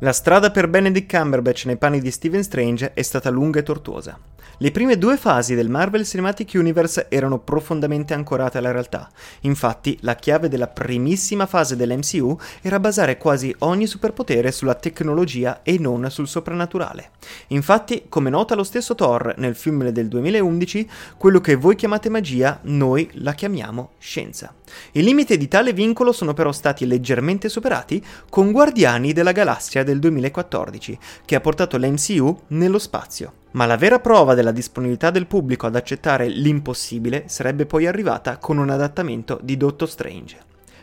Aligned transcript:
La 0.00 0.12
strada 0.12 0.50
per 0.50 0.68
Benedict 0.68 1.10
Cumberbatch 1.10 1.64
nei 1.64 1.78
panni 1.78 2.02
di 2.02 2.10
Stephen 2.10 2.42
Strange 2.42 2.92
è 2.92 3.00
stata 3.00 3.30
lunga 3.30 3.60
e 3.60 3.62
tortuosa. 3.62 4.18
Le 4.58 4.70
prime 4.70 4.96
due 4.96 5.18
fasi 5.18 5.54
del 5.54 5.68
Marvel 5.68 6.06
Cinematic 6.06 6.52
Universe 6.54 7.08
erano 7.10 7.38
profondamente 7.38 8.14
ancorate 8.14 8.56
alla 8.56 8.70
realtà. 8.72 9.10
Infatti, 9.40 9.98
la 10.00 10.14
chiave 10.14 10.48
della 10.48 10.66
primissima 10.66 11.44
fase 11.44 11.76
dell'MCU 11.76 12.38
era 12.62 12.80
basare 12.80 13.18
quasi 13.18 13.54
ogni 13.58 13.86
superpotere 13.86 14.50
sulla 14.52 14.74
tecnologia 14.74 15.60
e 15.62 15.78
non 15.78 16.10
sul 16.10 16.26
soprannaturale. 16.26 17.10
Infatti, 17.48 18.06
come 18.08 18.30
nota 18.30 18.54
lo 18.54 18.64
stesso 18.64 18.94
Thor 18.94 19.34
nel 19.36 19.54
film 19.54 19.90
del 19.90 20.08
2011, 20.08 20.88
quello 21.18 21.40
che 21.40 21.56
voi 21.56 21.76
chiamate 21.76 22.08
magia, 22.08 22.58
noi 22.62 23.10
la 23.14 23.34
chiamiamo 23.34 23.90
scienza. 23.98 24.54
I 24.92 25.02
limiti 25.02 25.36
di 25.36 25.48
tale 25.48 25.74
vincolo 25.74 26.12
sono 26.12 26.32
però 26.32 26.50
stati 26.50 26.86
leggermente 26.86 27.50
superati 27.50 28.02
con 28.30 28.52
Guardiani 28.52 29.12
della 29.12 29.32
Galassia 29.32 29.84
del 29.84 29.98
2014, 29.98 30.98
che 31.26 31.34
ha 31.34 31.40
portato 31.40 31.76
l'MCU 31.76 32.40
nello 32.48 32.78
spazio. 32.78 33.44
Ma 33.56 33.64
la 33.64 33.78
vera 33.78 34.00
prova 34.00 34.34
della 34.34 34.52
disponibilità 34.52 35.08
del 35.10 35.26
pubblico 35.26 35.66
ad 35.66 35.76
accettare 35.76 36.28
l'impossibile 36.28 37.24
sarebbe 37.28 37.64
poi 37.64 37.86
arrivata 37.86 38.36
con 38.36 38.58
un 38.58 38.68
adattamento 38.68 39.40
di 39.42 39.56
Doctor 39.56 39.88
Strange. 39.88 40.36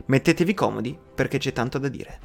Mettetevi 0.05 0.55
comodi 0.55 0.97
perché 1.13 1.37
c'è 1.37 1.53
tanto 1.53 1.77
da 1.77 1.87
dire. 1.87 2.19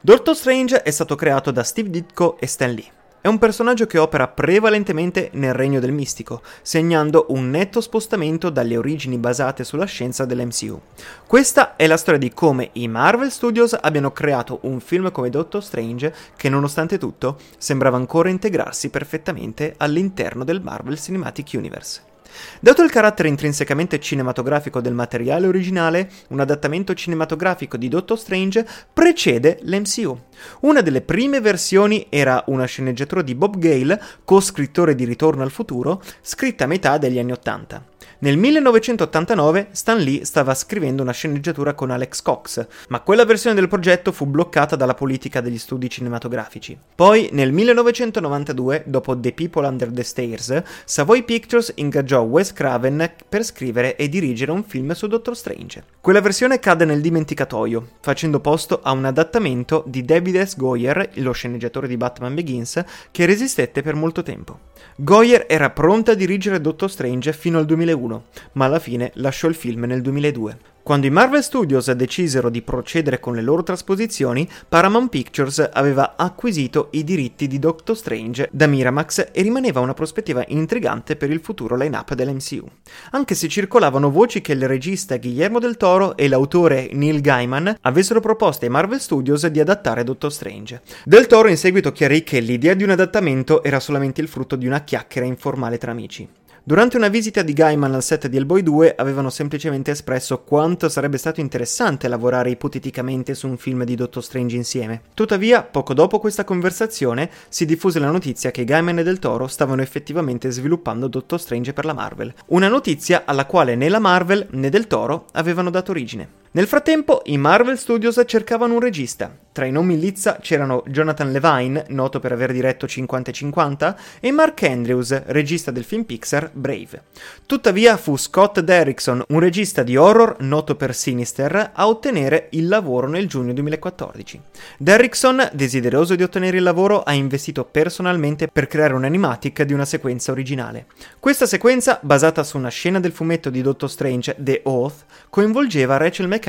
Doctor 0.00 0.34
Strange 0.34 0.82
è 0.82 0.90
stato 0.90 1.14
creato 1.16 1.50
da 1.50 1.62
Steve 1.62 1.90
Ditko 1.90 2.38
e 2.38 2.46
Stan 2.46 2.70
Lee. 2.70 2.95
È 3.26 3.28
un 3.28 3.38
personaggio 3.38 3.86
che 3.86 3.98
opera 3.98 4.28
prevalentemente 4.28 5.30
nel 5.32 5.52
regno 5.52 5.80
del 5.80 5.90
mistico, 5.90 6.42
segnando 6.62 7.26
un 7.30 7.50
netto 7.50 7.80
spostamento 7.80 8.50
dalle 8.50 8.76
origini 8.76 9.18
basate 9.18 9.64
sulla 9.64 9.84
scienza 9.84 10.24
dell'MCU. 10.24 10.80
Questa 11.26 11.74
è 11.74 11.88
la 11.88 11.96
storia 11.96 12.20
di 12.20 12.32
come 12.32 12.70
i 12.74 12.86
Marvel 12.86 13.32
Studios 13.32 13.76
abbiano 13.80 14.12
creato 14.12 14.60
un 14.62 14.78
film 14.78 15.10
come 15.10 15.28
Doctor 15.28 15.60
Strange 15.60 16.14
che 16.36 16.48
nonostante 16.48 16.98
tutto 16.98 17.40
sembrava 17.58 17.96
ancora 17.96 18.28
integrarsi 18.28 18.90
perfettamente 18.90 19.74
all'interno 19.76 20.44
del 20.44 20.60
Marvel 20.60 20.96
Cinematic 20.96 21.50
Universe. 21.54 22.14
Dato 22.60 22.82
il 22.82 22.90
carattere 22.90 23.28
intrinsecamente 23.28 24.00
cinematografico 24.00 24.80
del 24.80 24.94
materiale 24.94 25.46
originale, 25.46 26.10
un 26.28 26.40
adattamento 26.40 26.94
cinematografico 26.94 27.76
di 27.76 27.88
Doctor 27.88 28.18
Strange 28.18 28.66
precede 28.92 29.58
l'MCU. 29.62 30.18
Una 30.60 30.80
delle 30.80 31.00
prime 31.00 31.40
versioni 31.40 32.06
era 32.08 32.42
una 32.46 32.64
sceneggiatura 32.64 33.22
di 33.22 33.34
Bob 33.34 33.58
Gale, 33.58 34.02
co-scrittore 34.24 34.94
di 34.94 35.04
Ritorno 35.04 35.42
al 35.42 35.50
futuro, 35.50 36.02
scritta 36.20 36.64
a 36.64 36.68
metà 36.68 36.98
degli 36.98 37.18
anni 37.18 37.32
Ottanta. 37.32 37.84
Nel 38.18 38.38
1989 38.38 39.68
Stan 39.72 39.98
Lee 39.98 40.24
stava 40.24 40.54
scrivendo 40.54 41.02
una 41.02 41.12
sceneggiatura 41.12 41.74
con 41.74 41.90
Alex 41.90 42.22
Cox, 42.22 42.66
ma 42.88 43.00
quella 43.00 43.26
versione 43.26 43.54
del 43.54 43.68
progetto 43.68 44.10
fu 44.10 44.24
bloccata 44.24 44.74
dalla 44.74 44.94
politica 44.94 45.42
degli 45.42 45.58
studi 45.58 45.90
cinematografici. 45.90 46.78
Poi, 46.94 47.28
nel 47.32 47.52
1992, 47.52 48.84
dopo 48.86 49.18
The 49.20 49.32
People 49.32 49.66
Under 49.66 49.90
the 49.90 50.02
Stairs, 50.02 50.62
Savoy 50.86 51.24
Pictures 51.24 51.72
ingaggiò 51.76 52.15
Wes 52.20 52.52
Craven 52.52 53.12
per 53.28 53.44
scrivere 53.44 53.96
e 53.96 54.08
dirigere 54.08 54.50
un 54.50 54.64
film 54.64 54.92
su 54.92 55.06
Doctor 55.06 55.36
Strange. 55.36 55.84
Quella 56.00 56.20
versione 56.20 56.58
cadde 56.58 56.84
nel 56.84 57.00
dimenticatoio, 57.00 57.88
facendo 58.00 58.40
posto 58.40 58.80
a 58.82 58.92
un 58.92 59.04
adattamento 59.04 59.82
di 59.86 60.04
David 60.04 60.42
S. 60.42 60.56
Goyer, 60.56 61.10
lo 61.14 61.32
sceneggiatore 61.32 61.88
di 61.88 61.96
Batman 61.96 62.34
Begins, 62.34 62.84
che 63.10 63.26
resistette 63.26 63.82
per 63.82 63.94
molto 63.94 64.22
tempo. 64.22 64.58
Goyer 64.96 65.46
era 65.48 65.70
pronta 65.70 66.12
a 66.12 66.14
dirigere 66.14 66.60
Doctor 66.60 66.90
Strange 66.90 67.32
fino 67.32 67.58
al 67.58 67.66
2001, 67.66 68.24
ma 68.52 68.64
alla 68.66 68.78
fine 68.78 69.10
lasciò 69.14 69.48
il 69.48 69.54
film 69.54 69.84
nel 69.84 70.02
2002. 70.02 70.74
Quando 70.86 71.08
i 71.08 71.10
Marvel 71.10 71.42
Studios 71.42 71.90
decisero 71.90 72.48
di 72.48 72.62
procedere 72.62 73.18
con 73.18 73.34
le 73.34 73.42
loro 73.42 73.64
trasposizioni, 73.64 74.48
Paramount 74.68 75.08
Pictures 75.08 75.68
aveva 75.72 76.14
acquisito 76.14 76.90
i 76.92 77.02
diritti 77.02 77.48
di 77.48 77.58
Doctor 77.58 77.96
Strange 77.96 78.48
da 78.52 78.68
Miramax 78.68 79.30
e 79.32 79.42
rimaneva 79.42 79.80
una 79.80 79.94
prospettiva 79.94 80.44
intrigante 80.46 81.16
per 81.16 81.32
il 81.32 81.40
futuro 81.40 81.74
line-up 81.74 82.14
dell'MCU. 82.14 82.64
Anche 83.10 83.34
se 83.34 83.48
circolavano 83.48 84.12
voci 84.12 84.40
che 84.40 84.52
il 84.52 84.68
regista 84.68 85.16
Guillermo 85.16 85.58
del 85.58 85.76
Toro 85.76 86.16
e 86.16 86.28
l'autore 86.28 86.88
Neil 86.92 87.20
Gaiman 87.20 87.78
avessero 87.80 88.20
proposto 88.20 88.64
ai 88.64 88.70
Marvel 88.70 89.00
Studios 89.00 89.44
di 89.48 89.58
adattare 89.58 90.04
Doctor 90.04 90.32
Strange. 90.32 90.82
Del 91.02 91.26
Toro 91.26 91.48
in 91.48 91.56
seguito 91.56 91.90
chiarì 91.90 92.22
che 92.22 92.38
l'idea 92.38 92.74
di 92.74 92.84
un 92.84 92.90
adattamento 92.90 93.64
era 93.64 93.80
solamente 93.80 94.20
il 94.20 94.28
frutto 94.28 94.54
di 94.54 94.68
una 94.68 94.84
chiacchiera 94.84 95.26
informale 95.26 95.78
tra 95.78 95.90
amici. 95.90 96.35
Durante 96.68 96.96
una 96.96 97.06
visita 97.06 97.42
di 97.42 97.52
Gaiman 97.52 97.94
al 97.94 98.02
set 98.02 98.26
di 98.26 98.36
Hellboy 98.36 98.60
2 98.60 98.96
avevano 98.96 99.30
semplicemente 99.30 99.92
espresso 99.92 100.42
quanto 100.42 100.88
sarebbe 100.88 101.16
stato 101.16 101.38
interessante 101.38 102.08
lavorare 102.08 102.50
ipoteticamente 102.50 103.36
su 103.36 103.46
un 103.46 103.56
film 103.56 103.84
di 103.84 103.94
Doctor 103.94 104.20
Strange 104.20 104.56
insieme. 104.56 105.02
Tuttavia, 105.14 105.62
poco 105.62 105.94
dopo 105.94 106.18
questa 106.18 106.42
conversazione 106.42 107.30
si 107.48 107.66
diffuse 107.66 108.00
la 108.00 108.10
notizia 108.10 108.50
che 108.50 108.64
Gaiman 108.64 108.98
e 108.98 109.04
Del 109.04 109.20
Toro 109.20 109.46
stavano 109.46 109.80
effettivamente 109.80 110.50
sviluppando 110.50 111.06
Doctor 111.06 111.40
Strange 111.40 111.72
per 111.72 111.84
la 111.84 111.94
Marvel. 111.94 112.34
Una 112.46 112.66
notizia 112.66 113.22
alla 113.26 113.46
quale 113.46 113.76
né 113.76 113.88
la 113.88 114.00
Marvel 114.00 114.48
né 114.50 114.68
Del 114.68 114.88
Toro 114.88 115.26
avevano 115.34 115.70
dato 115.70 115.92
origine. 115.92 116.45
Nel 116.52 116.66
frattempo, 116.66 117.22
i 117.26 117.36
Marvel 117.36 117.76
Studios 117.76 118.22
cercavano 118.26 118.74
un 118.74 118.80
regista. 118.80 119.44
Tra 119.52 119.64
i 119.64 119.72
nomi 119.72 119.94
in 119.94 120.00
lizza 120.00 120.36
c'erano 120.40 120.82
Jonathan 120.86 121.32
Levine, 121.32 121.84
noto 121.88 122.20
per 122.20 122.32
aver 122.32 122.52
diretto 122.52 122.86
50-50, 122.86 123.96
e 124.20 124.30
Mark 124.30 124.62
Andrews, 124.64 125.24
regista 125.26 125.70
del 125.70 125.84
film 125.84 126.04
Pixar 126.04 126.50
Brave. 126.52 127.04
Tuttavia 127.46 127.96
fu 127.96 128.16
Scott 128.16 128.60
Derrickson, 128.60 129.24
un 129.28 129.40
regista 129.40 129.82
di 129.82 129.96
horror 129.96 130.36
noto 130.40 130.76
per 130.76 130.94
Sinister, 130.94 131.70
a 131.74 131.88
ottenere 131.88 132.48
il 132.50 132.68
lavoro 132.68 133.08
nel 133.08 133.28
giugno 133.28 133.54
2014. 133.54 134.40
Derrickson, 134.76 135.48
desideroso 135.52 136.14
di 136.16 136.22
ottenere 136.22 136.58
il 136.58 136.62
lavoro, 136.62 137.02
ha 137.02 137.14
investito 137.14 137.64
personalmente 137.64 138.48
per 138.48 138.66
creare 138.66 138.92
un 138.92 139.04
animatic 139.04 139.62
di 139.62 139.72
una 139.72 139.86
sequenza 139.86 140.32
originale. 140.32 140.84
Questa 141.18 141.46
sequenza, 141.46 141.98
basata 142.02 142.44
su 142.44 142.58
una 142.58 142.68
scena 142.68 143.00
del 143.00 143.12
fumetto 143.12 143.48
di 143.48 143.62
Doctor 143.62 143.90
Strange, 143.90 144.36
The 144.38 144.60
Oath, 144.64 145.04
coinvolgeva 145.30 145.96
Rachel 145.96 146.28
McAdams 146.28 146.44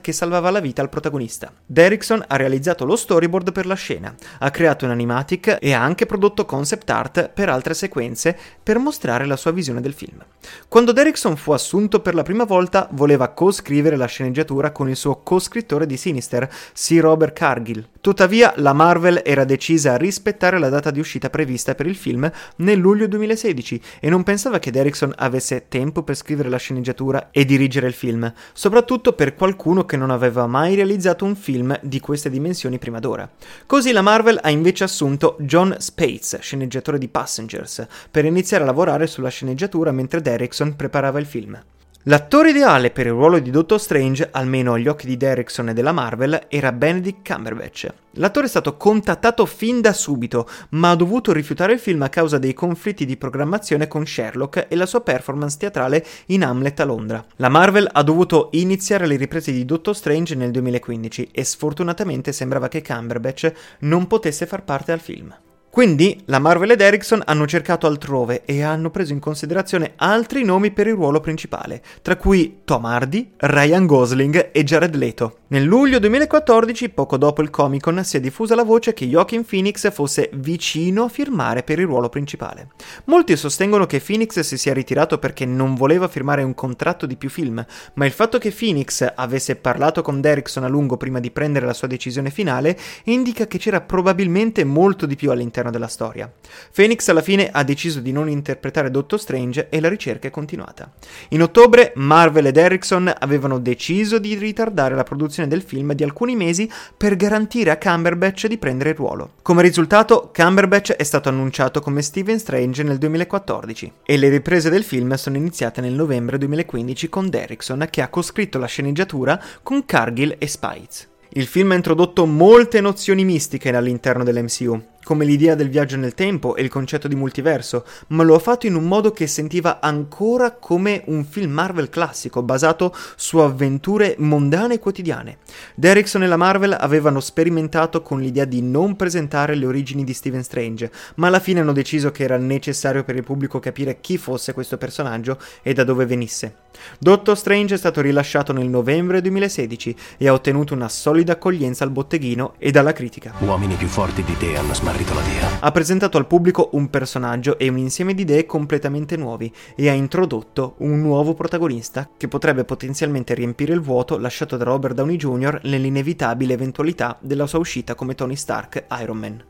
che 0.00 0.12
salvava 0.12 0.50
la 0.50 0.60
vita 0.60 0.82
al 0.82 0.90
protagonista. 0.90 1.50
Derrickson 1.64 2.22
ha 2.26 2.36
realizzato 2.36 2.84
lo 2.84 2.96
storyboard 2.96 3.50
per 3.50 3.64
la 3.64 3.74
scena, 3.74 4.14
ha 4.40 4.50
creato 4.50 4.84
un 4.84 4.90
animatic 4.90 5.56
e 5.60 5.72
ha 5.72 5.82
anche 5.82 6.04
prodotto 6.04 6.44
concept 6.44 6.90
art 6.90 7.30
per 7.30 7.48
altre 7.48 7.72
sequenze 7.72 8.36
per 8.62 8.78
mostrare 8.78 9.24
la 9.24 9.36
sua 9.36 9.52
visione 9.52 9.80
del 9.80 9.94
film. 9.94 10.22
Quando 10.68 10.92
Derrickson 10.92 11.36
fu 11.36 11.52
assunto 11.52 12.00
per 12.00 12.14
la 12.14 12.22
prima 12.22 12.44
volta, 12.44 12.88
voleva 12.92 13.28
co-scrivere 13.28 13.96
la 13.96 14.06
sceneggiatura 14.06 14.70
con 14.70 14.88
il 14.90 14.96
suo 14.96 15.22
co-scrittore 15.22 15.86
di 15.86 15.96
Sinister, 15.96 16.48
C. 16.74 16.98
Robert 17.00 17.32
Cargill. 17.32 17.88
Tuttavia, 18.00 18.52
la 18.56 18.72
Marvel 18.72 19.22
era 19.24 19.44
decisa 19.44 19.94
a 19.94 19.96
rispettare 19.96 20.58
la 20.58 20.68
data 20.68 20.90
di 20.90 21.00
uscita 21.00 21.30
prevista 21.30 21.74
per 21.74 21.86
il 21.86 21.96
film 21.96 22.30
nel 22.56 22.78
luglio 22.78 23.06
2016 23.06 23.80
e 24.00 24.10
non 24.10 24.22
pensava 24.22 24.58
che 24.58 24.70
Derrickson 24.70 25.12
avesse 25.16 25.66
tempo 25.68 26.02
per 26.02 26.16
scrivere 26.16 26.48
la 26.48 26.58
sceneggiatura 26.58 27.28
e 27.30 27.44
dirigere 27.44 27.86
il 27.86 27.94
film, 27.94 28.32
soprattutto 28.52 29.14
per 29.14 29.27
qualcuno 29.34 29.84
che 29.84 29.96
non 29.96 30.10
aveva 30.10 30.46
mai 30.46 30.74
realizzato 30.74 31.24
un 31.24 31.36
film 31.36 31.78
di 31.82 32.00
queste 32.00 32.30
dimensioni 32.30 32.78
prima 32.78 32.98
d'ora. 32.98 33.28
Così 33.66 33.92
la 33.92 34.02
Marvel 34.02 34.38
ha 34.42 34.50
invece 34.50 34.84
assunto 34.84 35.36
John 35.40 35.76
Spates, 35.78 36.38
sceneggiatore 36.40 36.98
di 36.98 37.08
Passengers, 37.08 37.86
per 38.10 38.24
iniziare 38.24 38.64
a 38.64 38.66
lavorare 38.66 39.06
sulla 39.06 39.28
sceneggiatura 39.28 39.92
mentre 39.92 40.20
Derrickson 40.20 40.76
preparava 40.76 41.18
il 41.18 41.26
film. 41.26 41.60
L'attore 42.08 42.48
ideale 42.48 42.90
per 42.90 43.04
il 43.04 43.12
ruolo 43.12 43.38
di 43.38 43.50
Doctor 43.50 43.78
Strange, 43.78 44.30
almeno 44.32 44.72
agli 44.72 44.88
occhi 44.88 45.06
di 45.06 45.18
Derrickson 45.18 45.68
e 45.68 45.72
della 45.74 45.92
Marvel, 45.92 46.46
era 46.48 46.72
Benedict 46.72 47.20
Cumberbatch. 47.22 47.86
L'attore 48.12 48.46
è 48.46 48.48
stato 48.48 48.78
contattato 48.78 49.44
fin 49.44 49.82
da 49.82 49.92
subito, 49.92 50.48
ma 50.70 50.92
ha 50.92 50.96
dovuto 50.96 51.34
rifiutare 51.34 51.74
il 51.74 51.78
film 51.78 52.00
a 52.00 52.08
causa 52.08 52.38
dei 52.38 52.54
conflitti 52.54 53.04
di 53.04 53.18
programmazione 53.18 53.88
con 53.88 54.06
Sherlock 54.06 54.68
e 54.70 54.74
la 54.74 54.86
sua 54.86 55.02
performance 55.02 55.58
teatrale 55.58 56.02
in 56.28 56.44
Hamlet 56.44 56.80
a 56.80 56.84
Londra. 56.84 57.22
La 57.36 57.50
Marvel 57.50 57.86
ha 57.92 58.02
dovuto 58.02 58.48
iniziare 58.52 59.06
le 59.06 59.16
riprese 59.16 59.52
di 59.52 59.66
Doctor 59.66 59.94
Strange 59.94 60.34
nel 60.34 60.50
2015 60.50 61.28
e 61.30 61.44
sfortunatamente 61.44 62.32
sembrava 62.32 62.68
che 62.68 62.80
Cumberbatch 62.80 63.52
non 63.80 64.06
potesse 64.06 64.46
far 64.46 64.64
parte 64.64 64.92
al 64.92 65.00
film. 65.00 65.36
Quindi 65.70 66.22
la 66.24 66.38
Marvel 66.38 66.70
ed 66.70 66.80
Erickson 66.80 67.22
hanno 67.24 67.46
cercato 67.46 67.86
altrove 67.86 68.42
e 68.44 68.62
hanno 68.62 68.90
preso 68.90 69.12
in 69.12 69.20
considerazione 69.20 69.92
altri 69.96 70.42
nomi 70.42 70.70
per 70.70 70.86
il 70.86 70.94
ruolo 70.94 71.20
principale, 71.20 71.82
tra 72.00 72.16
cui 72.16 72.60
Tom 72.64 72.86
Hardy, 72.86 73.32
Ryan 73.36 73.86
Gosling 73.86 74.48
e 74.50 74.64
Jared 74.64 74.94
Leto. 74.96 75.36
Nel 75.48 75.64
luglio 75.64 75.98
2014, 75.98 76.88
poco 76.88 77.16
dopo 77.16 77.42
il 77.42 77.50
Comic 77.50 77.82
Con, 77.82 78.02
si 78.02 78.16
è 78.16 78.20
diffusa 78.20 78.54
la 78.54 78.64
voce 78.64 78.92
che 78.92 79.06
Joaquin 79.06 79.44
Phoenix 79.44 79.90
fosse 79.92 80.30
vicino 80.34 81.04
a 81.04 81.08
firmare 81.08 81.62
per 81.62 81.78
il 81.78 81.86
ruolo 81.86 82.08
principale. 82.08 82.70
Molti 83.04 83.36
sostengono 83.36 83.86
che 83.86 84.00
Phoenix 84.00 84.40
si 84.40 84.58
sia 84.58 84.72
ritirato 84.72 85.18
perché 85.18 85.44
non 85.44 85.74
voleva 85.74 86.08
firmare 86.08 86.42
un 86.42 86.54
contratto 86.54 87.06
di 87.06 87.16
più 87.16 87.28
film, 87.28 87.64
ma 87.94 88.04
il 88.04 88.12
fatto 88.12 88.38
che 88.38 88.50
Phoenix 88.50 89.06
avesse 89.14 89.56
parlato 89.56 90.02
con 90.02 90.20
Derrickson 90.20 90.64
a 90.64 90.68
lungo 90.68 90.96
prima 90.96 91.20
di 91.20 91.30
prendere 91.30 91.66
la 91.66 91.74
sua 91.74 91.88
decisione 91.88 92.30
finale 92.30 92.76
indica 93.04 93.46
che 93.46 93.58
c'era 93.58 93.80
probabilmente 93.80 94.64
molto 94.64 95.06
di 95.06 95.14
più 95.14 95.30
all'interno 95.30 95.57
all'interno 95.58 95.70
della 95.70 95.88
storia. 95.88 96.30
Phoenix 96.74 97.08
alla 97.08 97.22
fine 97.22 97.50
ha 97.50 97.62
deciso 97.62 98.00
di 98.00 98.12
non 98.12 98.28
interpretare 98.28 98.90
Doctor 98.90 99.20
Strange 99.20 99.68
e 99.68 99.80
la 99.80 99.88
ricerca 99.88 100.28
è 100.28 100.30
continuata. 100.30 100.92
In 101.30 101.42
ottobre 101.42 101.92
Marvel 101.96 102.46
ed 102.46 102.56
Erickson 102.56 103.12
avevano 103.18 103.58
deciso 103.58 104.18
di 104.18 104.34
ritardare 104.34 104.94
la 104.94 105.02
produzione 105.02 105.48
del 105.48 105.62
film 105.62 105.92
di 105.94 106.04
alcuni 106.04 106.36
mesi 106.36 106.70
per 106.96 107.16
garantire 107.16 107.70
a 107.70 107.78
Cumberbatch 107.78 108.46
di 108.46 108.58
prendere 108.58 108.90
il 108.90 108.96
ruolo. 108.96 109.32
Come 109.42 109.62
risultato, 109.62 110.30
Cumberbatch 110.34 110.92
è 110.92 111.02
stato 111.02 111.28
annunciato 111.28 111.80
come 111.80 112.02
Stephen 112.02 112.38
Strange 112.38 112.82
nel 112.82 112.98
2014 112.98 113.92
e 114.04 114.16
le 114.16 114.28
riprese 114.28 114.70
del 114.70 114.84
film 114.84 115.14
sono 115.14 115.36
iniziate 115.36 115.80
nel 115.80 115.94
novembre 115.94 116.38
2015 116.38 117.08
con 117.08 117.28
Derrickson 117.28 117.86
che 117.90 118.02
ha 118.02 118.08
coscritto 118.08 118.58
la 118.58 118.66
sceneggiatura 118.66 119.40
con 119.62 119.84
Cargill 119.84 120.36
e 120.38 120.46
Spites. 120.46 121.08
Il 121.32 121.46
film 121.46 121.72
ha 121.72 121.74
introdotto 121.74 122.24
molte 122.24 122.80
nozioni 122.80 123.22
mistiche 123.22 123.68
all'interno 123.68 124.24
dell'MCU, 124.24 124.82
come 125.08 125.24
l'idea 125.24 125.54
del 125.54 125.70
viaggio 125.70 125.96
nel 125.96 126.12
tempo 126.12 126.54
e 126.54 126.60
il 126.60 126.68
concetto 126.68 127.08
di 127.08 127.14
multiverso, 127.14 127.86
ma 128.08 128.24
lo 128.24 128.34
ha 128.34 128.38
fatto 128.38 128.66
in 128.66 128.74
un 128.74 128.84
modo 128.84 129.10
che 129.10 129.26
sentiva 129.26 129.80
ancora 129.80 130.50
come 130.52 131.02
un 131.06 131.24
film 131.24 131.50
Marvel 131.50 131.88
classico, 131.88 132.42
basato 132.42 132.94
su 133.16 133.38
avventure 133.38 134.16
mondane 134.18 134.74
e 134.74 134.78
quotidiane. 134.78 135.38
Derrickson 135.74 136.24
e 136.24 136.26
la 136.26 136.36
Marvel 136.36 136.76
avevano 136.78 137.20
sperimentato 137.20 138.02
con 138.02 138.20
l'idea 138.20 138.44
di 138.44 138.60
non 138.60 138.96
presentare 138.96 139.54
le 139.54 139.64
origini 139.64 140.04
di 140.04 140.12
Stephen 140.12 140.44
Strange, 140.44 140.92
ma 141.14 141.28
alla 141.28 141.40
fine 141.40 141.60
hanno 141.60 141.72
deciso 141.72 142.10
che 142.10 142.24
era 142.24 142.36
necessario 142.36 143.02
per 143.02 143.16
il 143.16 143.24
pubblico 143.24 143.60
capire 143.60 144.02
chi 144.02 144.18
fosse 144.18 144.52
questo 144.52 144.76
personaggio 144.76 145.38
e 145.62 145.72
da 145.72 145.84
dove 145.84 146.04
venisse. 146.04 146.56
Doctor 146.98 147.34
Strange 147.34 147.76
è 147.76 147.78
stato 147.78 148.02
rilasciato 148.02 148.52
nel 148.52 148.68
novembre 148.68 149.22
2016 149.22 149.96
e 150.18 150.28
ha 150.28 150.34
ottenuto 150.34 150.74
una 150.74 150.90
solida 150.90 151.32
accoglienza 151.32 151.82
al 151.82 151.90
botteghino 151.92 152.56
e 152.58 152.70
dalla 152.70 152.92
critica. 152.92 153.32
Uomini 153.38 153.74
più 153.76 153.88
forti 153.88 154.22
di 154.22 154.36
te 154.36 154.54
hanno 154.54 154.74
smarrito 154.74 154.96
la 155.14 155.20
via. 155.20 155.60
Ha 155.60 155.70
presentato 155.70 156.18
al 156.18 156.26
pubblico 156.26 156.70
un 156.72 156.90
personaggio 156.90 157.58
e 157.58 157.68
un 157.68 157.78
insieme 157.78 158.14
di 158.14 158.22
idee 158.22 158.46
completamente 158.46 159.16
nuovi 159.16 159.52
e 159.74 159.88
ha 159.88 159.92
introdotto 159.92 160.74
un 160.78 161.00
nuovo 161.00 161.34
protagonista 161.34 162.08
che 162.16 162.28
potrebbe 162.28 162.64
potenzialmente 162.64 163.34
riempire 163.34 163.72
il 163.72 163.80
vuoto 163.80 164.18
lasciato 164.18 164.56
da 164.56 164.64
Robert 164.64 164.94
Downey 164.94 165.16
Jr. 165.16 165.60
nell'inevitabile 165.64 166.52
eventualità 166.52 167.16
della 167.20 167.46
sua 167.46 167.58
uscita 167.58 167.94
come 167.94 168.14
Tony 168.14 168.36
Stark 168.36 168.84
Iron 169.00 169.18
Man. 169.18 169.42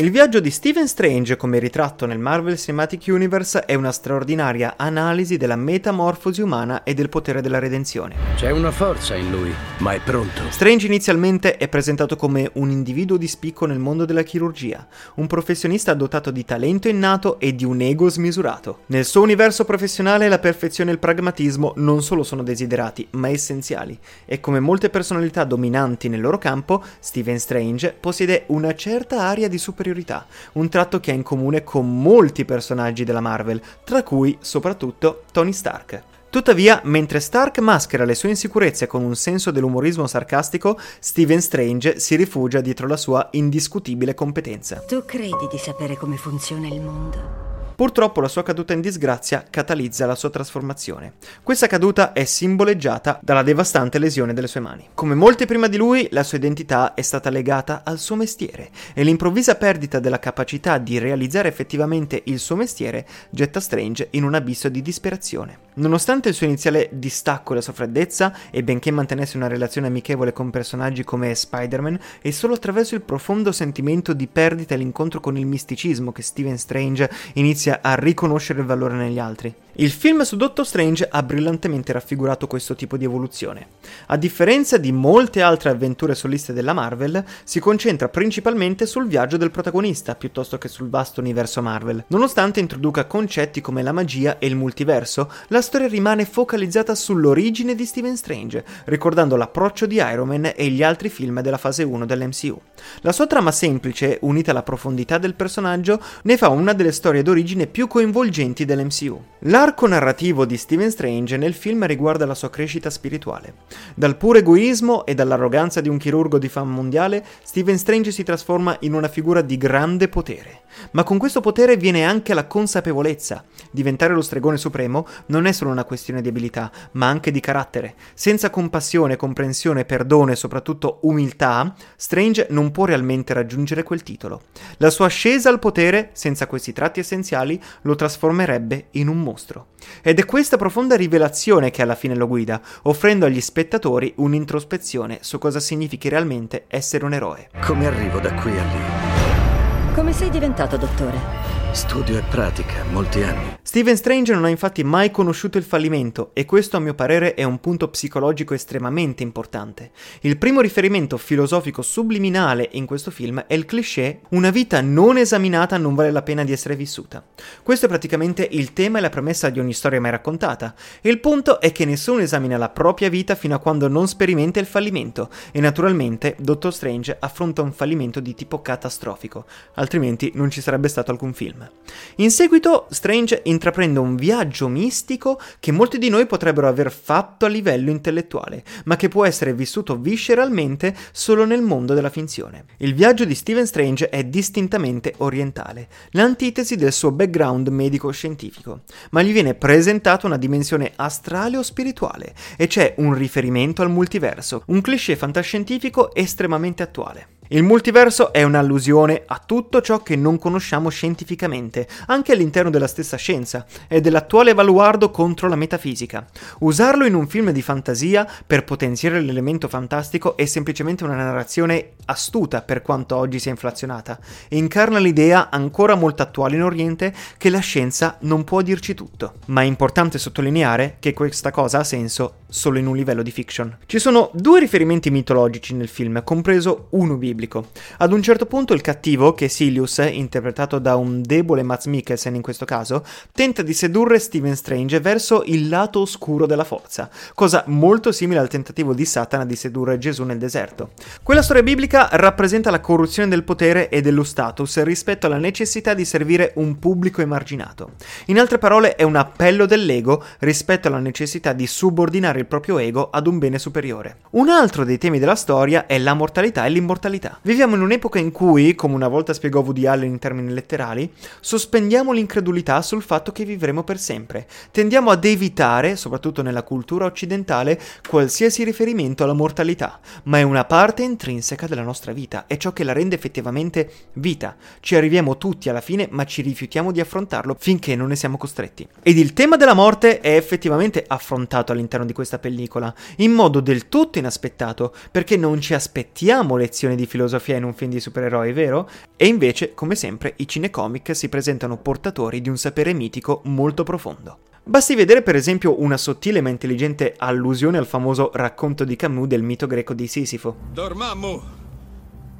Il 0.00 0.12
viaggio 0.12 0.38
di 0.38 0.52
Stephen 0.52 0.86
Strange 0.86 1.34
come 1.34 1.58
ritratto 1.58 2.06
nel 2.06 2.20
Marvel 2.20 2.56
Cinematic 2.56 3.06
Universe 3.08 3.64
è 3.64 3.74
una 3.74 3.90
straordinaria 3.90 4.74
analisi 4.76 5.36
della 5.36 5.56
metamorfosi 5.56 6.40
umana 6.40 6.84
e 6.84 6.94
del 6.94 7.08
potere 7.08 7.40
della 7.40 7.58
redenzione. 7.58 8.14
C'è 8.36 8.52
una 8.52 8.70
forza 8.70 9.16
in 9.16 9.28
lui. 9.28 9.52
Ma 9.78 9.94
è 9.94 9.98
pronto. 9.98 10.42
Strange 10.50 10.86
inizialmente 10.86 11.56
è 11.56 11.66
presentato 11.66 12.14
come 12.14 12.48
un 12.54 12.70
individuo 12.70 13.16
di 13.16 13.26
spicco 13.26 13.66
nel 13.66 13.80
mondo 13.80 14.04
della 14.04 14.22
chirurgia, 14.22 14.86
un 15.16 15.26
professionista 15.26 15.94
dotato 15.94 16.30
di 16.30 16.44
talento 16.44 16.86
innato 16.86 17.40
e 17.40 17.56
di 17.56 17.64
un 17.64 17.80
ego 17.80 18.08
smisurato. 18.08 18.82
Nel 18.86 19.04
suo 19.04 19.22
universo 19.22 19.64
professionale 19.64 20.28
la 20.28 20.38
perfezione 20.38 20.90
e 20.90 20.92
il 20.92 21.00
pragmatismo 21.00 21.72
non 21.74 22.04
solo 22.04 22.22
sono 22.22 22.44
desiderati, 22.44 23.04
ma 23.14 23.30
essenziali, 23.30 23.98
e 24.26 24.38
come 24.38 24.60
molte 24.60 24.90
personalità 24.90 25.42
dominanti 25.42 26.08
nel 26.08 26.20
loro 26.20 26.38
campo, 26.38 26.84
Stephen 27.00 27.40
Strange 27.40 27.96
possiede 27.98 28.44
una 28.46 28.72
certa 28.76 29.22
aria 29.22 29.48
di 29.48 29.58
superiorità 29.58 29.86
superiorità, 29.88 30.26
un 30.52 30.68
tratto 30.68 31.00
che 31.00 31.10
ha 31.10 31.14
in 31.14 31.22
comune 31.22 31.64
con 31.64 32.00
molti 32.00 32.44
personaggi 32.44 33.04
della 33.04 33.20
Marvel, 33.20 33.60
tra 33.84 34.02
cui 34.02 34.36
soprattutto 34.40 35.24
Tony 35.32 35.52
Stark. 35.52 36.02
Tuttavia, 36.30 36.80
mentre 36.84 37.20
Stark 37.20 37.58
maschera 37.60 38.04
le 38.04 38.14
sue 38.14 38.28
insicurezze 38.28 38.86
con 38.86 39.02
un 39.02 39.16
senso 39.16 39.50
dell'umorismo 39.50 40.06
sarcastico, 40.06 40.78
Stephen 40.98 41.40
Strange 41.40 41.98
si 41.98 42.16
rifugia 42.16 42.60
dietro 42.60 42.86
la 42.86 42.98
sua 42.98 43.28
indiscutibile 43.32 44.14
competenza. 44.14 44.80
Tu 44.86 45.04
credi 45.06 45.48
di 45.50 45.58
sapere 45.58 45.96
come 45.96 46.16
funziona 46.16 46.66
il 46.66 46.80
mondo? 46.82 47.57
Purtroppo 47.78 48.20
la 48.20 48.26
sua 48.26 48.42
caduta 48.42 48.72
in 48.72 48.80
disgrazia 48.80 49.44
catalizza 49.48 50.04
la 50.04 50.16
sua 50.16 50.30
trasformazione. 50.30 51.12
Questa 51.44 51.68
caduta 51.68 52.12
è 52.12 52.24
simboleggiata 52.24 53.20
dalla 53.22 53.44
devastante 53.44 54.00
lesione 54.00 54.34
delle 54.34 54.48
sue 54.48 54.58
mani. 54.58 54.88
Come 54.94 55.14
molti 55.14 55.46
prima 55.46 55.68
di 55.68 55.76
lui, 55.76 56.08
la 56.10 56.24
sua 56.24 56.38
identità 56.38 56.94
è 56.94 57.02
stata 57.02 57.30
legata 57.30 57.82
al 57.84 58.00
suo 58.00 58.16
mestiere 58.16 58.70
e 58.94 59.04
l'improvvisa 59.04 59.54
perdita 59.54 60.00
della 60.00 60.18
capacità 60.18 60.78
di 60.78 60.98
realizzare 60.98 61.46
effettivamente 61.46 62.20
il 62.24 62.40
suo 62.40 62.56
mestiere 62.56 63.06
getta 63.30 63.60
Strange 63.60 64.08
in 64.10 64.24
un 64.24 64.34
abisso 64.34 64.68
di 64.68 64.82
disperazione. 64.82 65.67
Nonostante 65.78 66.30
il 66.30 66.34
suo 66.34 66.46
iniziale 66.46 66.88
distacco 66.92 67.52
e 67.52 67.56
la 67.56 67.60
sua 67.60 67.72
freddezza, 67.72 68.34
e 68.50 68.64
benché 68.64 68.90
mantenesse 68.90 69.36
una 69.36 69.46
relazione 69.46 69.86
amichevole 69.86 70.32
con 70.32 70.50
personaggi 70.50 71.04
come 71.04 71.32
Spider-Man, 71.32 72.00
è 72.20 72.30
solo 72.32 72.54
attraverso 72.54 72.96
il 72.96 73.02
profondo 73.02 73.52
sentimento 73.52 74.12
di 74.12 74.26
perdita 74.26 74.74
e 74.74 74.78
l'incontro 74.78 75.20
con 75.20 75.38
il 75.38 75.46
misticismo 75.46 76.10
che 76.10 76.22
Stephen 76.22 76.58
Strange 76.58 77.08
inizia 77.34 77.78
a 77.80 77.94
riconoscere 77.94 78.58
il 78.58 78.66
valore 78.66 78.96
negli 78.96 79.20
altri. 79.20 79.54
Il 79.80 79.92
film 79.92 80.22
su 80.22 80.34
Doctor 80.34 80.66
Strange 80.66 81.06
ha 81.08 81.22
brillantemente 81.22 81.92
raffigurato 81.92 82.48
questo 82.48 82.74
tipo 82.74 82.96
di 82.96 83.04
evoluzione. 83.04 83.68
A 84.06 84.16
differenza 84.16 84.76
di 84.76 84.90
molte 84.90 85.40
altre 85.40 85.70
avventure 85.70 86.16
soliste 86.16 86.52
della 86.52 86.72
Marvel, 86.72 87.24
si 87.44 87.60
concentra 87.60 88.08
principalmente 88.08 88.86
sul 88.86 89.06
viaggio 89.06 89.36
del 89.36 89.52
protagonista 89.52 90.16
piuttosto 90.16 90.58
che 90.58 90.66
sul 90.66 90.88
vasto 90.88 91.20
universo 91.20 91.62
Marvel. 91.62 92.06
Nonostante 92.08 92.58
introduca 92.58 93.04
concetti 93.04 93.60
come 93.60 93.84
la 93.84 93.92
magia 93.92 94.40
e 94.40 94.48
il 94.48 94.56
multiverso, 94.56 95.30
la 95.46 95.62
storia 95.62 95.86
rimane 95.86 96.24
focalizzata 96.24 96.96
sull'origine 96.96 97.76
di 97.76 97.84
Stephen 97.84 98.16
Strange, 98.16 98.64
ricordando 98.86 99.36
l'approccio 99.36 99.86
di 99.86 99.94
Iron 99.98 100.26
Man 100.26 100.54
e 100.56 100.70
gli 100.70 100.82
altri 100.82 101.08
film 101.08 101.40
della 101.40 101.56
fase 101.56 101.84
1 101.84 102.04
dell'MCU. 102.04 102.60
La 103.02 103.12
sua 103.12 103.28
trama 103.28 103.52
semplice, 103.52 104.18
unita 104.22 104.50
alla 104.50 104.64
profondità 104.64 105.18
del 105.18 105.34
personaggio, 105.34 106.02
ne 106.22 106.36
fa 106.36 106.48
una 106.48 106.72
delle 106.72 106.90
storie 106.90 107.22
d'origine 107.22 107.68
più 107.68 107.86
coinvolgenti 107.86 108.64
dell'MCU. 108.64 109.22
L'arco 109.68 109.86
narrativo 109.86 110.46
di 110.46 110.56
Stephen 110.56 110.90
Strange 110.90 111.36
nel 111.36 111.52
film 111.52 111.84
riguarda 111.84 112.24
la 112.24 112.34
sua 112.34 112.48
crescita 112.48 112.88
spirituale. 112.88 113.52
Dal 113.94 114.16
puro 114.16 114.38
egoismo 114.38 115.04
e 115.04 115.14
dall'arroganza 115.14 115.82
di 115.82 115.90
un 115.90 115.98
chirurgo 115.98 116.38
di 116.38 116.48
fama 116.48 116.72
mondiale, 116.72 117.22
Stephen 117.42 117.76
Strange 117.76 118.10
si 118.10 118.22
trasforma 118.22 118.74
in 118.80 118.94
una 118.94 119.08
figura 119.08 119.42
di 119.42 119.58
grande 119.58 120.08
potere. 120.08 120.62
Ma 120.92 121.02
con 121.02 121.18
questo 121.18 121.40
potere 121.40 121.76
viene 121.76 122.04
anche 122.04 122.32
la 122.32 122.46
consapevolezza. 122.46 123.44
Diventare 123.70 124.14
lo 124.14 124.22
stregone 124.22 124.56
supremo 124.56 125.06
non 125.26 125.44
è 125.44 125.52
solo 125.52 125.70
una 125.70 125.84
questione 125.84 126.22
di 126.22 126.28
abilità, 126.28 126.70
ma 126.92 127.08
anche 127.08 127.30
di 127.30 127.40
carattere. 127.40 127.94
Senza 128.14 128.48
compassione, 128.48 129.16
comprensione, 129.16 129.84
perdono 129.84 130.32
e 130.32 130.36
soprattutto 130.36 131.00
umiltà, 131.02 131.74
Strange 131.94 132.46
non 132.50 132.70
può 132.70 132.86
realmente 132.86 133.34
raggiungere 133.34 133.82
quel 133.82 134.02
titolo. 134.02 134.44
La 134.78 134.88
sua 134.88 135.06
ascesa 135.06 135.50
al 135.50 135.58
potere, 135.58 136.08
senza 136.14 136.46
questi 136.46 136.72
tratti 136.72 137.00
essenziali, 137.00 137.60
lo 137.82 137.94
trasformerebbe 137.96 138.86
in 138.92 139.08
un 139.08 139.20
mostro. 139.20 139.57
Ed 140.02 140.18
è 140.18 140.24
questa 140.24 140.56
profonda 140.56 140.96
rivelazione 140.96 141.70
che 141.70 141.82
alla 141.82 141.94
fine 141.94 142.14
lo 142.14 142.26
guida, 142.26 142.60
offrendo 142.82 143.26
agli 143.26 143.40
spettatori 143.40 144.12
un'introspezione 144.16 145.18
su 145.22 145.38
cosa 145.38 145.60
significhi 145.60 146.08
realmente 146.08 146.64
essere 146.68 147.04
un 147.04 147.14
eroe. 147.14 147.48
Come 147.60 147.86
arrivo 147.86 148.20
da 148.20 148.32
qui 148.34 148.50
a 148.58 148.62
lì? 148.62 149.94
Come 149.94 150.12
sei 150.12 150.30
diventato 150.30 150.76
dottore? 150.76 151.57
Studio 151.72 152.16
e 152.16 152.22
pratica, 152.22 152.82
molti 152.90 153.22
anni. 153.22 153.58
Steven 153.62 153.96
Strange 153.96 154.32
non 154.32 154.44
ha 154.44 154.48
infatti 154.48 154.82
mai 154.82 155.10
conosciuto 155.10 155.58
il 155.58 155.64
fallimento 155.64 156.30
e 156.32 156.46
questo 156.46 156.78
a 156.78 156.80
mio 156.80 156.94
parere 156.94 157.34
è 157.34 157.44
un 157.44 157.60
punto 157.60 157.88
psicologico 157.88 158.54
estremamente 158.54 159.22
importante. 159.22 159.90
Il 160.22 160.38
primo 160.38 160.62
riferimento 160.62 161.18
filosofico 161.18 161.82
subliminale 161.82 162.70
in 162.72 162.86
questo 162.86 163.10
film 163.10 163.44
è 163.46 163.52
il 163.52 163.66
cliché 163.66 164.22
una 164.30 164.50
vita 164.50 164.80
non 164.80 165.18
esaminata 165.18 165.76
non 165.76 165.94
vale 165.94 166.10
la 166.10 166.22
pena 166.22 166.42
di 166.42 166.52
essere 166.52 166.74
vissuta. 166.74 167.24
Questo 167.62 167.84
è 167.84 167.88
praticamente 167.88 168.48
il 168.50 168.72
tema 168.72 168.98
e 168.98 169.02
la 169.02 169.10
premessa 169.10 169.50
di 169.50 169.60
ogni 169.60 169.74
storia 169.74 170.00
mai 170.00 170.10
raccontata. 170.10 170.74
Il 171.02 171.20
punto 171.20 171.60
è 171.60 171.70
che 171.70 171.84
nessuno 171.84 172.22
esamina 172.22 172.56
la 172.56 172.70
propria 172.70 173.10
vita 173.10 173.34
fino 173.34 173.54
a 173.54 173.60
quando 173.60 173.88
non 173.88 174.08
sperimenta 174.08 174.58
il 174.58 174.66
fallimento 174.66 175.28
e 175.52 175.60
naturalmente 175.60 176.34
Dottor 176.38 176.72
Strange 176.72 177.16
affronta 177.20 177.60
un 177.60 177.72
fallimento 177.72 178.20
di 178.20 178.34
tipo 178.34 178.62
catastrofico, 178.62 179.44
altrimenti 179.74 180.32
non 180.34 180.50
ci 180.50 180.62
sarebbe 180.62 180.88
stato 180.88 181.10
alcun 181.10 181.34
film. 181.34 181.57
Film. 181.58 181.76
In 182.16 182.30
seguito 182.30 182.86
Strange 182.90 183.42
intraprende 183.44 183.98
un 183.98 184.16
viaggio 184.16 184.68
mistico 184.68 185.40
che 185.60 185.72
molti 185.72 185.98
di 185.98 186.08
noi 186.08 186.26
potrebbero 186.26 186.68
aver 186.68 186.90
fatto 186.90 187.46
a 187.46 187.48
livello 187.48 187.90
intellettuale, 187.90 188.64
ma 188.84 188.96
che 188.96 189.08
può 189.08 189.24
essere 189.24 189.54
vissuto 189.54 189.96
visceralmente 189.96 190.94
solo 191.12 191.44
nel 191.44 191.62
mondo 191.62 191.94
della 191.94 192.10
finzione. 192.10 192.64
Il 192.78 192.94
viaggio 192.94 193.24
di 193.24 193.34
Stephen 193.34 193.66
Strange 193.66 194.08
è 194.08 194.24
distintamente 194.24 195.14
orientale, 195.18 195.88
l'antitesi 196.10 196.76
del 196.76 196.92
suo 196.92 197.12
background 197.12 197.68
medico-scientifico, 197.68 198.82
ma 199.10 199.22
gli 199.22 199.32
viene 199.32 199.54
presentata 199.54 200.26
una 200.26 200.36
dimensione 200.36 200.92
astrale 200.96 201.56
o 201.56 201.62
spirituale 201.62 202.34
e 202.56 202.66
c'è 202.66 202.94
un 202.98 203.14
riferimento 203.14 203.82
al 203.82 203.90
multiverso, 203.90 204.62
un 204.66 204.80
cliché 204.80 205.16
fantascientifico 205.16 206.14
estremamente 206.14 206.82
attuale. 206.82 207.36
Il 207.50 207.62
multiverso 207.62 208.30
è 208.30 208.42
un'allusione 208.42 209.22
a 209.24 209.40
tutto 209.44 209.80
ciò 209.80 210.02
che 210.02 210.16
non 210.16 210.38
conosciamo 210.38 210.90
scientificamente, 210.90 211.88
anche 212.08 212.32
all'interno 212.32 212.68
della 212.68 212.86
stessa 212.86 213.16
scienza, 213.16 213.64
e 213.88 214.02
dell'attuale 214.02 214.52
baluardo 214.52 215.10
contro 215.10 215.48
la 215.48 215.56
metafisica. 215.56 216.26
Usarlo 216.58 217.06
in 217.06 217.14
un 217.14 217.26
film 217.26 217.50
di 217.50 217.62
fantasia 217.62 218.28
per 218.46 218.64
potenziare 218.64 219.22
l'elemento 219.22 219.66
fantastico 219.66 220.36
è 220.36 220.44
semplicemente 220.44 221.04
una 221.04 221.14
narrazione 221.14 221.92
astuta 222.04 222.60
per 222.60 222.82
quanto 222.82 223.16
oggi 223.16 223.38
sia 223.38 223.50
inflazionata, 223.50 224.18
e 224.46 224.58
incarna 224.58 224.98
l'idea 224.98 225.48
ancora 225.48 225.94
molto 225.94 226.22
attuale 226.22 226.56
in 226.56 226.62
Oriente 226.62 227.14
che 227.38 227.48
la 227.48 227.60
scienza 227.60 228.18
non 228.20 228.44
può 228.44 228.60
dirci 228.60 228.92
tutto. 228.92 229.36
Ma 229.46 229.62
è 229.62 229.64
importante 229.64 230.18
sottolineare 230.18 230.96
che 231.00 231.14
questa 231.14 231.50
cosa 231.50 231.78
ha 231.78 231.84
senso 231.84 232.40
solo 232.46 232.78
in 232.78 232.86
un 232.86 232.96
livello 232.96 233.22
di 233.22 233.30
fiction. 233.30 233.74
Ci 233.86 233.98
sono 233.98 234.30
due 234.34 234.60
riferimenti 234.60 235.10
mitologici 235.10 235.72
nel 235.72 235.88
film, 235.88 236.22
compreso 236.24 236.88
uno 236.90 237.16
biblico 237.16 237.36
biblico. 237.38 237.68
Ad 237.98 238.12
un 238.12 238.20
certo 238.20 238.46
punto 238.46 238.74
il 238.74 238.80
cattivo, 238.80 239.32
che 239.32 239.44
è 239.44 239.48
Silius, 239.48 239.98
interpretato 239.98 240.80
da 240.80 240.96
un 240.96 241.22
debole 241.22 241.62
Mads 241.62 241.86
Mikkelsen 241.86 242.34
in 242.34 242.42
questo 242.42 242.64
caso, 242.64 243.04
tenta 243.32 243.62
di 243.62 243.72
sedurre 243.72 244.18
Stephen 244.18 244.56
Strange 244.56 244.98
verso 244.98 245.44
il 245.46 245.68
lato 245.68 246.00
oscuro 246.00 246.46
della 246.46 246.64
forza, 246.64 247.08
cosa 247.34 247.62
molto 247.68 248.10
simile 248.10 248.40
al 248.40 248.48
tentativo 248.48 248.92
di 248.92 249.04
Satana 249.04 249.44
di 249.44 249.54
sedurre 249.54 249.98
Gesù 249.98 250.24
nel 250.24 250.38
deserto. 250.38 250.90
Quella 251.22 251.42
storia 251.42 251.62
biblica 251.62 252.08
rappresenta 252.12 252.70
la 252.70 252.80
corruzione 252.80 253.28
del 253.28 253.44
potere 253.44 253.88
e 253.88 254.00
dello 254.00 254.24
status 254.24 254.82
rispetto 254.82 255.26
alla 255.26 255.38
necessità 255.38 255.94
di 255.94 256.04
servire 256.04 256.52
un 256.56 256.78
pubblico 256.78 257.20
emarginato. 257.22 257.92
In 258.26 258.40
altre 258.40 258.58
parole 258.58 258.96
è 258.96 259.04
un 259.04 259.14
appello 259.14 259.66
dell'ego 259.66 260.24
rispetto 260.40 260.88
alla 260.88 260.98
necessità 260.98 261.52
di 261.52 261.66
subordinare 261.68 262.40
il 262.40 262.46
proprio 262.46 262.78
ego 262.78 263.10
ad 263.10 263.26
un 263.28 263.38
bene 263.38 263.58
superiore. 263.58 264.16
Un 264.30 264.48
altro 264.48 264.84
dei 264.84 264.98
temi 264.98 265.18
della 265.20 265.36
storia 265.36 265.86
è 265.86 265.98
la 265.98 266.14
mortalità 266.14 266.64
e 266.64 266.70
l'immortalità 266.70 267.27
vita. 267.28 267.38
Viviamo 267.42 267.74
in 267.74 267.82
un'epoca 267.82 268.18
in 268.18 268.32
cui, 268.32 268.74
come 268.74 268.94
una 268.94 269.08
volta 269.08 269.32
spiegò 269.32 269.60
Woody 269.60 269.86
Allen 269.86 270.08
in 270.08 270.18
termini 270.18 270.52
letterali, 270.52 271.12
sospendiamo 271.40 272.12
l'incredulità 272.12 272.80
sul 272.82 273.02
fatto 273.02 273.32
che 273.32 273.44
vivremo 273.44 273.84
per 273.84 273.98
sempre. 273.98 274.46
Tendiamo 274.70 275.10
ad 275.10 275.24
evitare, 275.24 275.96
soprattutto 275.96 276.42
nella 276.42 276.62
cultura 276.62 277.04
occidentale, 277.04 277.78
qualsiasi 278.08 278.64
riferimento 278.64 279.24
alla 279.24 279.32
mortalità, 279.32 280.00
ma 280.24 280.38
è 280.38 280.42
una 280.42 280.64
parte 280.64 281.02
intrinseca 281.02 281.66
della 281.66 281.82
nostra 281.82 282.12
vita, 282.12 282.46
è 282.46 282.56
ciò 282.56 282.72
che 282.72 282.84
la 282.84 282.92
rende 282.92 283.14
effettivamente 283.14 283.90
vita. 284.14 284.56
Ci 284.80 284.96
arriviamo 284.96 285.36
tutti 285.36 285.68
alla 285.68 285.80
fine, 285.80 286.08
ma 286.10 286.24
ci 286.24 286.42
rifiutiamo 286.42 286.92
di 286.92 287.00
affrontarlo 287.00 287.56
finché 287.58 287.94
non 287.94 288.08
ne 288.08 288.16
siamo 288.16 288.36
costretti. 288.36 288.86
Ed 289.02 289.18
il 289.18 289.32
tema 289.32 289.56
della 289.56 289.74
morte 289.74 290.20
è 290.20 290.34
effettivamente 290.36 291.04
affrontato 291.06 291.72
all'interno 291.72 292.06
di 292.06 292.12
questa 292.12 292.38
pellicola, 292.38 292.92
in 293.16 293.32
modo 293.32 293.60
del 293.60 293.88
tutto 293.88 294.18
inaspettato, 294.18 294.94
perché 295.10 295.36
non 295.36 295.60
ci 295.60 295.74
aspettiamo 295.74 296.56
lezioni 296.56 296.94
di 296.94 297.06
filosofia 297.06 297.17
in 297.56 297.64
un 297.64 297.74
film 297.74 297.90
di 297.90 298.00
supereroi, 298.00 298.52
vero? 298.52 298.88
E 299.16 299.26
invece, 299.26 299.74
come 299.74 299.94
sempre, 299.94 300.34
i 300.36 300.46
cinecomic 300.46 301.14
si 301.16 301.28
presentano 301.28 301.78
portatori 301.78 302.40
di 302.40 302.48
un 302.48 302.56
sapere 302.56 302.92
mitico 302.92 303.40
molto 303.44 303.82
profondo. 303.82 304.38
Basti 304.62 304.94
vedere 304.94 305.22
per 305.22 305.34
esempio 305.34 305.80
una 305.80 305.96
sottile 305.96 306.42
ma 306.42 306.50
intelligente 306.50 307.14
allusione 307.16 307.78
al 307.78 307.86
famoso 307.86 308.30
racconto 308.34 308.84
di 308.84 308.96
Camus 308.96 309.26
del 309.26 309.42
mito 309.42 309.66
greco 309.66 309.94
di 309.94 310.06
Sisifo. 310.06 310.54
Dormammu! 310.72 311.57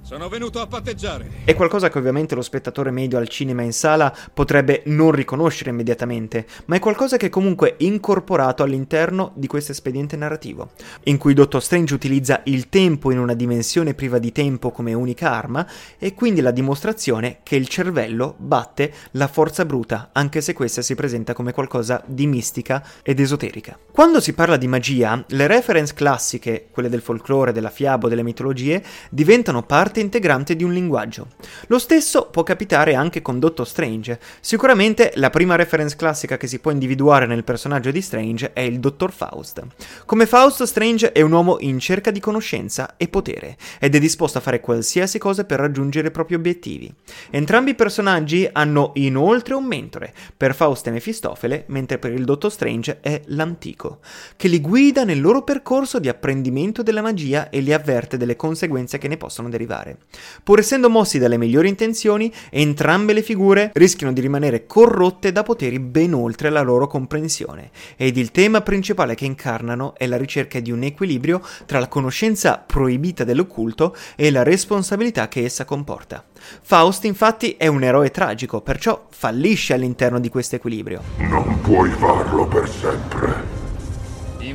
Sono 0.08 0.30
venuto 0.30 0.62
a 0.62 0.66
patteggiare. 0.66 1.42
È 1.44 1.54
qualcosa 1.54 1.90
che 1.90 1.98
ovviamente 1.98 2.34
lo 2.34 2.40
spettatore 2.40 2.90
medio 2.90 3.18
al 3.18 3.28
cinema 3.28 3.60
in 3.60 3.74
sala 3.74 4.16
potrebbe 4.32 4.80
non 4.86 5.10
riconoscere 5.10 5.68
immediatamente, 5.68 6.46
ma 6.64 6.76
è 6.76 6.78
qualcosa 6.78 7.18
che 7.18 7.26
è 7.26 7.28
comunque 7.28 7.74
incorporato 7.80 8.62
all'interno 8.62 9.32
di 9.34 9.46
questo 9.46 9.72
espediente 9.72 10.16
narrativo, 10.16 10.70
in 11.02 11.18
cui 11.18 11.34
Dottor 11.34 11.62
Strange 11.62 11.92
utilizza 11.92 12.40
il 12.44 12.70
tempo 12.70 13.10
in 13.10 13.18
una 13.18 13.34
dimensione 13.34 13.92
priva 13.92 14.16
di 14.16 14.32
tempo 14.32 14.70
come 14.70 14.94
unica 14.94 15.30
arma 15.30 15.68
e 15.98 16.14
quindi 16.14 16.40
la 16.40 16.52
dimostrazione 16.52 17.40
che 17.42 17.56
il 17.56 17.68
cervello 17.68 18.34
batte 18.38 18.90
la 19.10 19.28
forza 19.28 19.66
bruta, 19.66 20.08
anche 20.12 20.40
se 20.40 20.54
questa 20.54 20.80
si 20.80 20.94
presenta 20.94 21.34
come 21.34 21.52
qualcosa 21.52 22.02
di 22.06 22.26
mistica 22.26 22.82
ed 23.02 23.20
esoterica. 23.20 23.78
Quando 23.92 24.20
si 24.20 24.32
parla 24.32 24.56
di 24.56 24.68
magia, 24.68 25.22
le 25.26 25.46
reference 25.46 25.92
classiche, 25.92 26.68
quelle 26.70 26.88
del 26.88 27.02
folklore, 27.02 27.52
della 27.52 27.68
fiaba, 27.68 28.08
delle 28.08 28.22
mitologie, 28.22 28.82
diventano 29.10 29.64
parte 29.64 29.96
parte 29.98 30.00
integrante 30.00 30.56
di 30.56 30.64
un 30.64 30.72
linguaggio. 30.72 31.28
Lo 31.66 31.78
stesso 31.78 32.28
può 32.30 32.42
capitare 32.42 32.94
anche 32.94 33.20
con 33.20 33.38
Dottor 33.38 33.66
Strange. 33.66 34.18
Sicuramente 34.40 35.12
la 35.16 35.30
prima 35.30 35.56
reference 35.56 35.96
classica 35.96 36.36
che 36.36 36.46
si 36.46 36.60
può 36.60 36.70
individuare 36.70 37.26
nel 37.26 37.44
personaggio 37.44 37.90
di 37.90 38.00
Strange 38.00 38.52
è 38.52 38.60
il 38.60 38.78
Dottor 38.78 39.12
Faust. 39.12 39.66
Come 40.04 40.26
Faust, 40.26 40.62
Strange 40.64 41.12
è 41.12 41.20
un 41.20 41.32
uomo 41.32 41.56
in 41.60 41.78
cerca 41.78 42.10
di 42.10 42.20
conoscenza 42.20 42.94
e 42.96 43.08
potere 43.08 43.56
ed 43.80 43.94
è 43.94 43.98
disposto 43.98 44.38
a 44.38 44.40
fare 44.40 44.60
qualsiasi 44.60 45.18
cosa 45.18 45.44
per 45.44 45.58
raggiungere 45.58 46.08
i 46.08 46.12
propri 46.12 46.34
obiettivi. 46.34 46.92
Entrambi 47.30 47.70
i 47.70 47.74
personaggi 47.74 48.48
hanno 48.50 48.92
inoltre 48.94 49.54
un 49.54 49.64
mentore, 49.64 50.12
per 50.36 50.54
Faust 50.54 50.86
è 50.86 50.90
Mefistofele, 50.90 51.64
mentre 51.68 51.98
per 51.98 52.12
il 52.12 52.24
Dottor 52.24 52.52
Strange 52.52 52.98
è 53.00 53.20
l'antico, 53.26 53.98
che 54.36 54.48
li 54.48 54.60
guida 54.60 55.04
nel 55.04 55.20
loro 55.20 55.42
percorso 55.42 55.98
di 55.98 56.08
apprendimento 56.08 56.82
della 56.82 57.02
magia 57.02 57.50
e 57.50 57.60
li 57.60 57.72
avverte 57.72 58.16
delle 58.16 58.36
conseguenze 58.36 58.98
che 58.98 59.08
ne 59.08 59.16
possono 59.16 59.48
derivare 59.48 59.87
fare. 59.88 59.96
Pur 60.42 60.58
essendo 60.58 60.90
mossi 60.90 61.18
dalle 61.18 61.38
migliori 61.38 61.68
intenzioni, 61.68 62.32
entrambe 62.50 63.12
le 63.12 63.22
figure 63.22 63.70
rischiano 63.74 64.12
di 64.12 64.20
rimanere 64.20 64.66
corrotte 64.66 65.32
da 65.32 65.42
poteri 65.42 65.78
ben 65.78 66.14
oltre 66.14 66.50
la 66.50 66.60
loro 66.60 66.86
comprensione, 66.86 67.70
ed 67.96 68.16
il 68.16 68.30
tema 68.30 68.60
principale 68.60 69.14
che 69.14 69.24
incarnano 69.24 69.94
è 69.96 70.06
la 70.06 70.16
ricerca 70.16 70.60
di 70.60 70.70
un 70.70 70.82
equilibrio 70.82 71.40
tra 71.66 71.78
la 71.78 71.88
conoscenza 71.88 72.62
proibita 72.64 73.24
dell'occulto 73.24 73.94
e 74.16 74.30
la 74.30 74.42
responsabilità 74.42 75.28
che 75.28 75.44
essa 75.44 75.64
comporta. 75.64 76.24
Faust 76.62 77.04
infatti 77.04 77.56
è 77.56 77.66
un 77.66 77.82
eroe 77.82 78.10
tragico, 78.10 78.60
perciò 78.60 79.06
fallisce 79.10 79.74
all'interno 79.74 80.20
di 80.20 80.28
questo 80.28 80.56
equilibrio. 80.56 81.02
Non 81.18 81.60
puoi 81.60 81.90
farlo 81.90 82.46
per 82.46 82.68
sempre. 82.68 83.57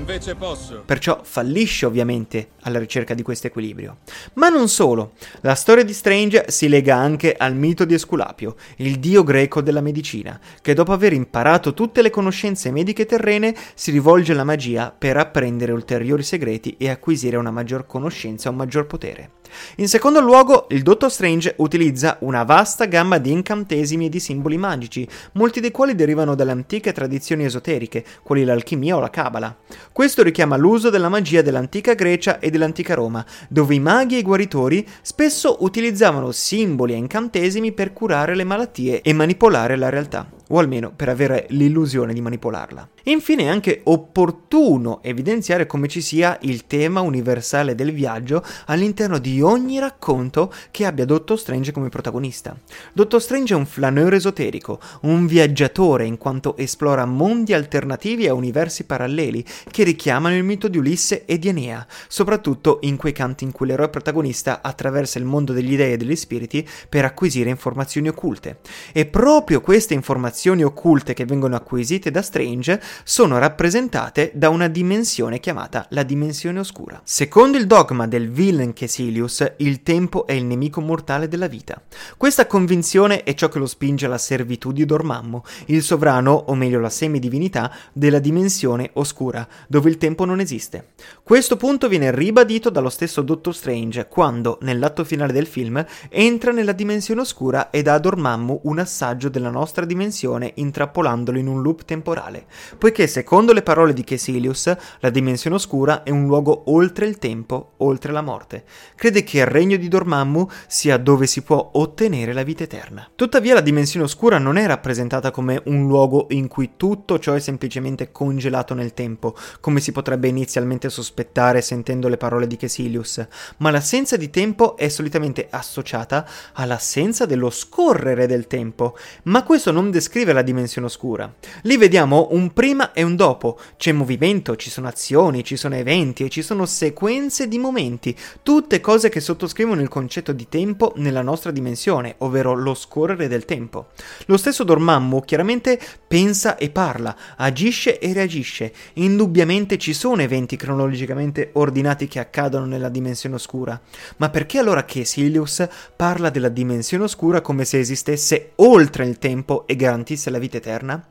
Invece 0.03 0.35
posso. 0.35 0.83
Perciò 0.85 1.21
fallisce 1.23 1.85
ovviamente 1.85 2.49
alla 2.63 2.77
ricerca 2.77 3.13
di 3.13 3.21
questo 3.21 3.47
equilibrio. 3.47 3.99
Ma 4.33 4.49
non 4.49 4.67
solo, 4.67 5.13
la 5.39 5.55
storia 5.55 5.85
di 5.85 5.93
Strange 5.93 6.47
si 6.49 6.67
lega 6.67 6.97
anche 6.97 7.33
al 7.33 7.55
mito 7.55 7.85
di 7.85 7.93
Esculapio, 7.93 8.55
il 8.77 8.99
dio 8.99 9.23
greco 9.23 9.61
della 9.61 9.79
medicina, 9.79 10.37
che 10.61 10.73
dopo 10.73 10.91
aver 10.91 11.13
imparato 11.13 11.73
tutte 11.73 12.01
le 12.01 12.09
conoscenze 12.09 12.69
mediche 12.69 13.05
terrene 13.05 13.55
si 13.75 13.91
rivolge 13.91 14.33
alla 14.33 14.43
magia 14.43 14.93
per 14.95 15.15
apprendere 15.15 15.71
ulteriori 15.71 16.23
segreti 16.23 16.75
e 16.77 16.89
acquisire 16.89 17.37
una 17.37 17.51
maggior 17.51 17.85
conoscenza 17.85 18.49
e 18.49 18.51
un 18.51 18.57
maggior 18.57 18.85
potere. 18.85 19.31
In 19.77 19.87
secondo 19.87 20.19
luogo, 20.19 20.67
il 20.69 20.81
Dottor 20.81 21.11
Strange 21.11 21.53
utilizza 21.57 22.17
una 22.21 22.43
vasta 22.43 22.85
gamma 22.85 23.17
di 23.17 23.31
incantesimi 23.31 24.05
e 24.05 24.09
di 24.09 24.19
simboli 24.19 24.57
magici, 24.57 25.07
molti 25.33 25.59
dei 25.59 25.71
quali 25.71 25.95
derivano 25.95 26.35
dalle 26.35 26.51
antiche 26.51 26.91
tradizioni 26.91 27.45
esoteriche, 27.45 28.03
quali 28.23 28.43
l'alchimia 28.43 28.95
o 28.95 28.99
la 28.99 29.09
cabala. 29.09 29.55
Questo 29.91 30.23
richiama 30.23 30.57
l'uso 30.57 30.89
della 30.89 31.09
magia 31.09 31.41
dell'antica 31.41 31.93
Grecia 31.93 32.39
e 32.39 32.49
dell'antica 32.49 32.93
Roma, 32.93 33.25
dove 33.49 33.75
i 33.75 33.79
maghi 33.79 34.15
e 34.15 34.19
i 34.19 34.23
guaritori 34.23 34.87
spesso 35.01 35.57
utilizzavano 35.61 36.31
simboli 36.31 36.93
e 36.93 36.97
incantesimi 36.97 37.71
per 37.71 37.93
curare 37.93 38.35
le 38.35 38.43
malattie 38.43 39.01
e 39.01 39.13
manipolare 39.13 39.75
la 39.75 39.89
realtà 39.89 40.27
o 40.49 40.59
almeno 40.59 40.91
per 40.95 41.09
avere 41.09 41.45
l'illusione 41.49 42.13
di 42.13 42.21
manipolarla. 42.21 42.89
Infine 43.03 43.43
è 43.43 43.47
anche 43.47 43.81
opportuno 43.83 45.01
evidenziare 45.03 45.65
come 45.65 45.87
ci 45.87 46.01
sia 46.01 46.37
il 46.41 46.67
tema 46.67 47.01
universale 47.01 47.75
del 47.75 47.91
viaggio 47.91 48.43
all'interno 48.67 49.17
di 49.17 49.41
ogni 49.41 49.79
racconto 49.79 50.53
che 50.71 50.85
abbia 50.85 51.05
Dottor 51.05 51.37
Strange 51.37 51.71
come 51.71 51.89
protagonista. 51.89 52.57
Dottor 52.93 53.21
Strange 53.21 53.53
è 53.53 53.57
un 53.57 53.65
flaneur 53.65 54.13
esoterico, 54.13 54.79
un 55.01 55.25
viaggiatore 55.25 56.05
in 56.05 56.17
quanto 56.17 56.55
esplora 56.57 57.05
mondi 57.05 57.53
alternativi 57.53 58.27
a 58.27 58.33
universi 58.33 58.85
paralleli 58.85 59.45
che 59.69 59.83
richiamano 59.83 60.35
il 60.35 60.43
mito 60.43 60.67
di 60.67 60.77
Ulisse 60.77 61.25
e 61.25 61.37
di 61.37 61.49
Enea, 61.49 61.85
soprattutto 62.07 62.79
in 62.81 62.95
quei 62.95 63.13
canti 63.13 63.43
in 63.43 63.51
cui 63.51 63.67
l'eroe 63.67 63.89
protagonista 63.89 64.61
attraversa 64.61 65.19
il 65.19 65.25
mondo 65.25 65.53
degli 65.53 65.75
dei 65.75 65.93
e 65.93 65.97
degli 65.97 66.15
spiriti 66.15 66.67
per 66.87 67.05
acquisire 67.05 67.49
informazioni 67.49 68.07
occulte. 68.07 68.59
E 68.91 69.05
proprio 69.05 69.61
queste 69.61 69.93
informazioni 69.93 70.32
informazioni 70.33 70.63
occulte 70.63 71.13
che 71.13 71.25
vengono 71.25 71.55
acquisite 71.55 72.09
da 72.09 72.23
Strange 72.23 72.81
sono 73.03 73.37
rappresentate 73.37 74.31
da 74.33 74.49
una 74.49 74.67
dimensione 74.67 75.39
chiamata 75.39 75.85
la 75.89 76.01
dimensione 76.01 76.59
oscura. 76.59 76.99
Secondo 77.03 77.57
il 77.57 77.67
dogma 77.67 78.07
del 78.07 78.31
villain 78.31 78.73
Kesilius, 78.73 79.53
il 79.57 79.83
tempo 79.83 80.25
è 80.25 80.33
il 80.33 80.45
nemico 80.45 80.81
mortale 80.81 81.27
della 81.27 81.47
vita. 81.47 81.79
Questa 82.17 82.47
convinzione 82.47 83.21
è 83.23 83.35
ciò 83.35 83.47
che 83.47 83.59
lo 83.59 83.67
spinge 83.67 84.07
alla 84.07 84.17
servitù 84.17 84.71
di 84.71 84.85
Dormammu, 84.85 85.41
il 85.67 85.83
sovrano, 85.83 86.31
o 86.47 86.55
meglio 86.55 86.79
la 86.79 86.89
semidivinità, 86.89 87.71
della 87.93 88.19
dimensione 88.19 88.89
oscura, 88.93 89.47
dove 89.67 89.89
il 89.89 89.97
tempo 89.97 90.25
non 90.25 90.39
esiste. 90.39 90.93
Questo 91.21 91.57
punto 91.57 91.87
viene 91.87 92.13
ribadito 92.13 92.71
dallo 92.71 92.89
stesso 92.89 93.21
Doctor 93.21 93.53
Strange 93.53 94.07
quando, 94.07 94.57
nell'atto 94.61 95.03
finale 95.03 95.31
del 95.31 95.45
film, 95.45 95.85
entra 96.09 96.51
nella 96.51 96.71
dimensione 96.71 97.21
oscura 97.21 97.69
e 97.69 97.83
dà 97.83 97.93
a 97.93 97.99
Dormammu 97.99 98.61
un 98.63 98.79
assaggio 98.79 99.29
della 99.29 99.51
nostra 99.51 99.85
dimensione 99.85 100.21
intrappolandolo 100.55 101.37
in 101.37 101.47
un 101.47 101.61
loop 101.61 101.83
temporale, 101.85 102.45
poiché 102.77 103.07
secondo 103.07 103.53
le 103.53 103.61
parole 103.61 103.93
di 103.93 104.03
Kesilius, 104.03 104.75
la 104.99 105.09
dimensione 105.09 105.55
oscura 105.57 106.03
è 106.03 106.09
un 106.09 106.25
luogo 106.25 106.63
oltre 106.67 107.05
il 107.05 107.17
tempo, 107.17 107.73
oltre 107.77 108.11
la 108.11 108.21
morte. 108.21 108.63
Crede 108.95 109.23
che 109.23 109.39
il 109.39 109.45
regno 109.45 109.77
di 109.77 109.87
Dormammu 109.87 110.47
sia 110.67 110.97
dove 110.97 111.27
si 111.27 111.41
può 111.41 111.71
ottenere 111.73 112.33
la 112.33 112.43
vita 112.43 112.63
eterna. 112.63 113.09
Tuttavia 113.13 113.53
la 113.53 113.61
dimensione 113.61 114.05
oscura 114.05 114.37
non 114.37 114.57
è 114.57 114.65
rappresentata 114.65 115.31
come 115.31 115.61
un 115.65 115.87
luogo 115.87 116.27
in 116.29 116.47
cui 116.47 116.71
tutto 116.77 117.19
ciò 117.19 117.33
è 117.33 117.39
semplicemente 117.39 118.11
congelato 118.11 118.73
nel 118.73 118.93
tempo, 118.93 119.35
come 119.59 119.79
si 119.79 119.91
potrebbe 119.91 120.27
inizialmente 120.27 120.89
sospettare 120.89 121.61
sentendo 121.61 122.07
le 122.07 122.17
parole 122.17 122.47
di 122.47 122.57
Kesilius, 122.57 123.25
ma 123.57 123.71
l'assenza 123.71 124.15
di 124.17 124.29
tempo 124.29 124.77
è 124.77 124.87
solitamente 124.87 125.47
associata 125.49 126.27
all'assenza 126.53 127.25
dello 127.25 127.49
scorrere 127.49 128.27
del 128.27 128.47
tempo, 128.47 128.97
ma 129.23 129.43
questo 129.43 129.71
non 129.71 129.91
descrive 129.91 130.11
la 130.21 130.43
dimensione 130.43 130.87
oscura. 130.87 131.33
Lì 131.63 131.77
vediamo 131.77 132.27
un 132.31 132.53
prima 132.53 132.91
e 132.93 133.01
un 133.01 133.15
dopo, 133.15 133.59
c'è 133.77 133.91
movimento, 133.91 134.55
ci 134.55 134.69
sono 134.69 134.87
azioni, 134.87 135.43
ci 135.43 135.57
sono 135.57 135.75
eventi 135.75 136.23
e 136.23 136.29
ci 136.29 136.43
sono 136.43 136.65
sequenze 136.65 137.47
di 137.47 137.57
momenti, 137.57 138.15
tutte 138.43 138.79
cose 138.79 139.09
che 139.09 139.19
sottoscrivono 139.19 139.81
il 139.81 139.87
concetto 139.87 140.31
di 140.31 140.47
tempo 140.47 140.93
nella 140.97 141.21
nostra 141.21 141.51
dimensione, 141.51 142.15
ovvero 142.19 142.53
lo 142.53 142.75
scorrere 142.75 143.27
del 143.27 143.45
tempo. 143.45 143.87
Lo 144.27 144.37
stesso 144.37 144.63
Dormammu 144.63 145.21
chiaramente 145.21 145.79
pensa 146.07 146.57
e 146.57 146.69
parla, 146.69 147.15
agisce 147.37 147.97
e 147.97 148.13
reagisce. 148.13 148.71
Indubbiamente 148.93 149.77
ci 149.77 149.93
sono 149.93 150.21
eventi 150.21 150.55
cronologicamente 150.55 151.49
ordinati 151.53 152.07
che 152.07 152.19
accadono 152.19 152.65
nella 152.65 152.89
dimensione 152.89 153.35
oscura. 153.35 153.79
Ma 154.17 154.29
perché 154.29 154.59
allora 154.59 154.85
che 154.85 155.05
Silius 155.05 155.67
parla 155.95 156.29
della 156.29 156.49
dimensione 156.49 157.05
oscura 157.05 157.41
come 157.41 157.65
se 157.65 157.79
esistesse 157.79 158.51
oltre 158.57 159.05
il 159.05 159.17
tempo 159.17 159.65
e 159.65 159.75
garantisse 160.03 160.29
la 160.29 160.37
vita 160.37 160.57
eterna? 160.57 161.01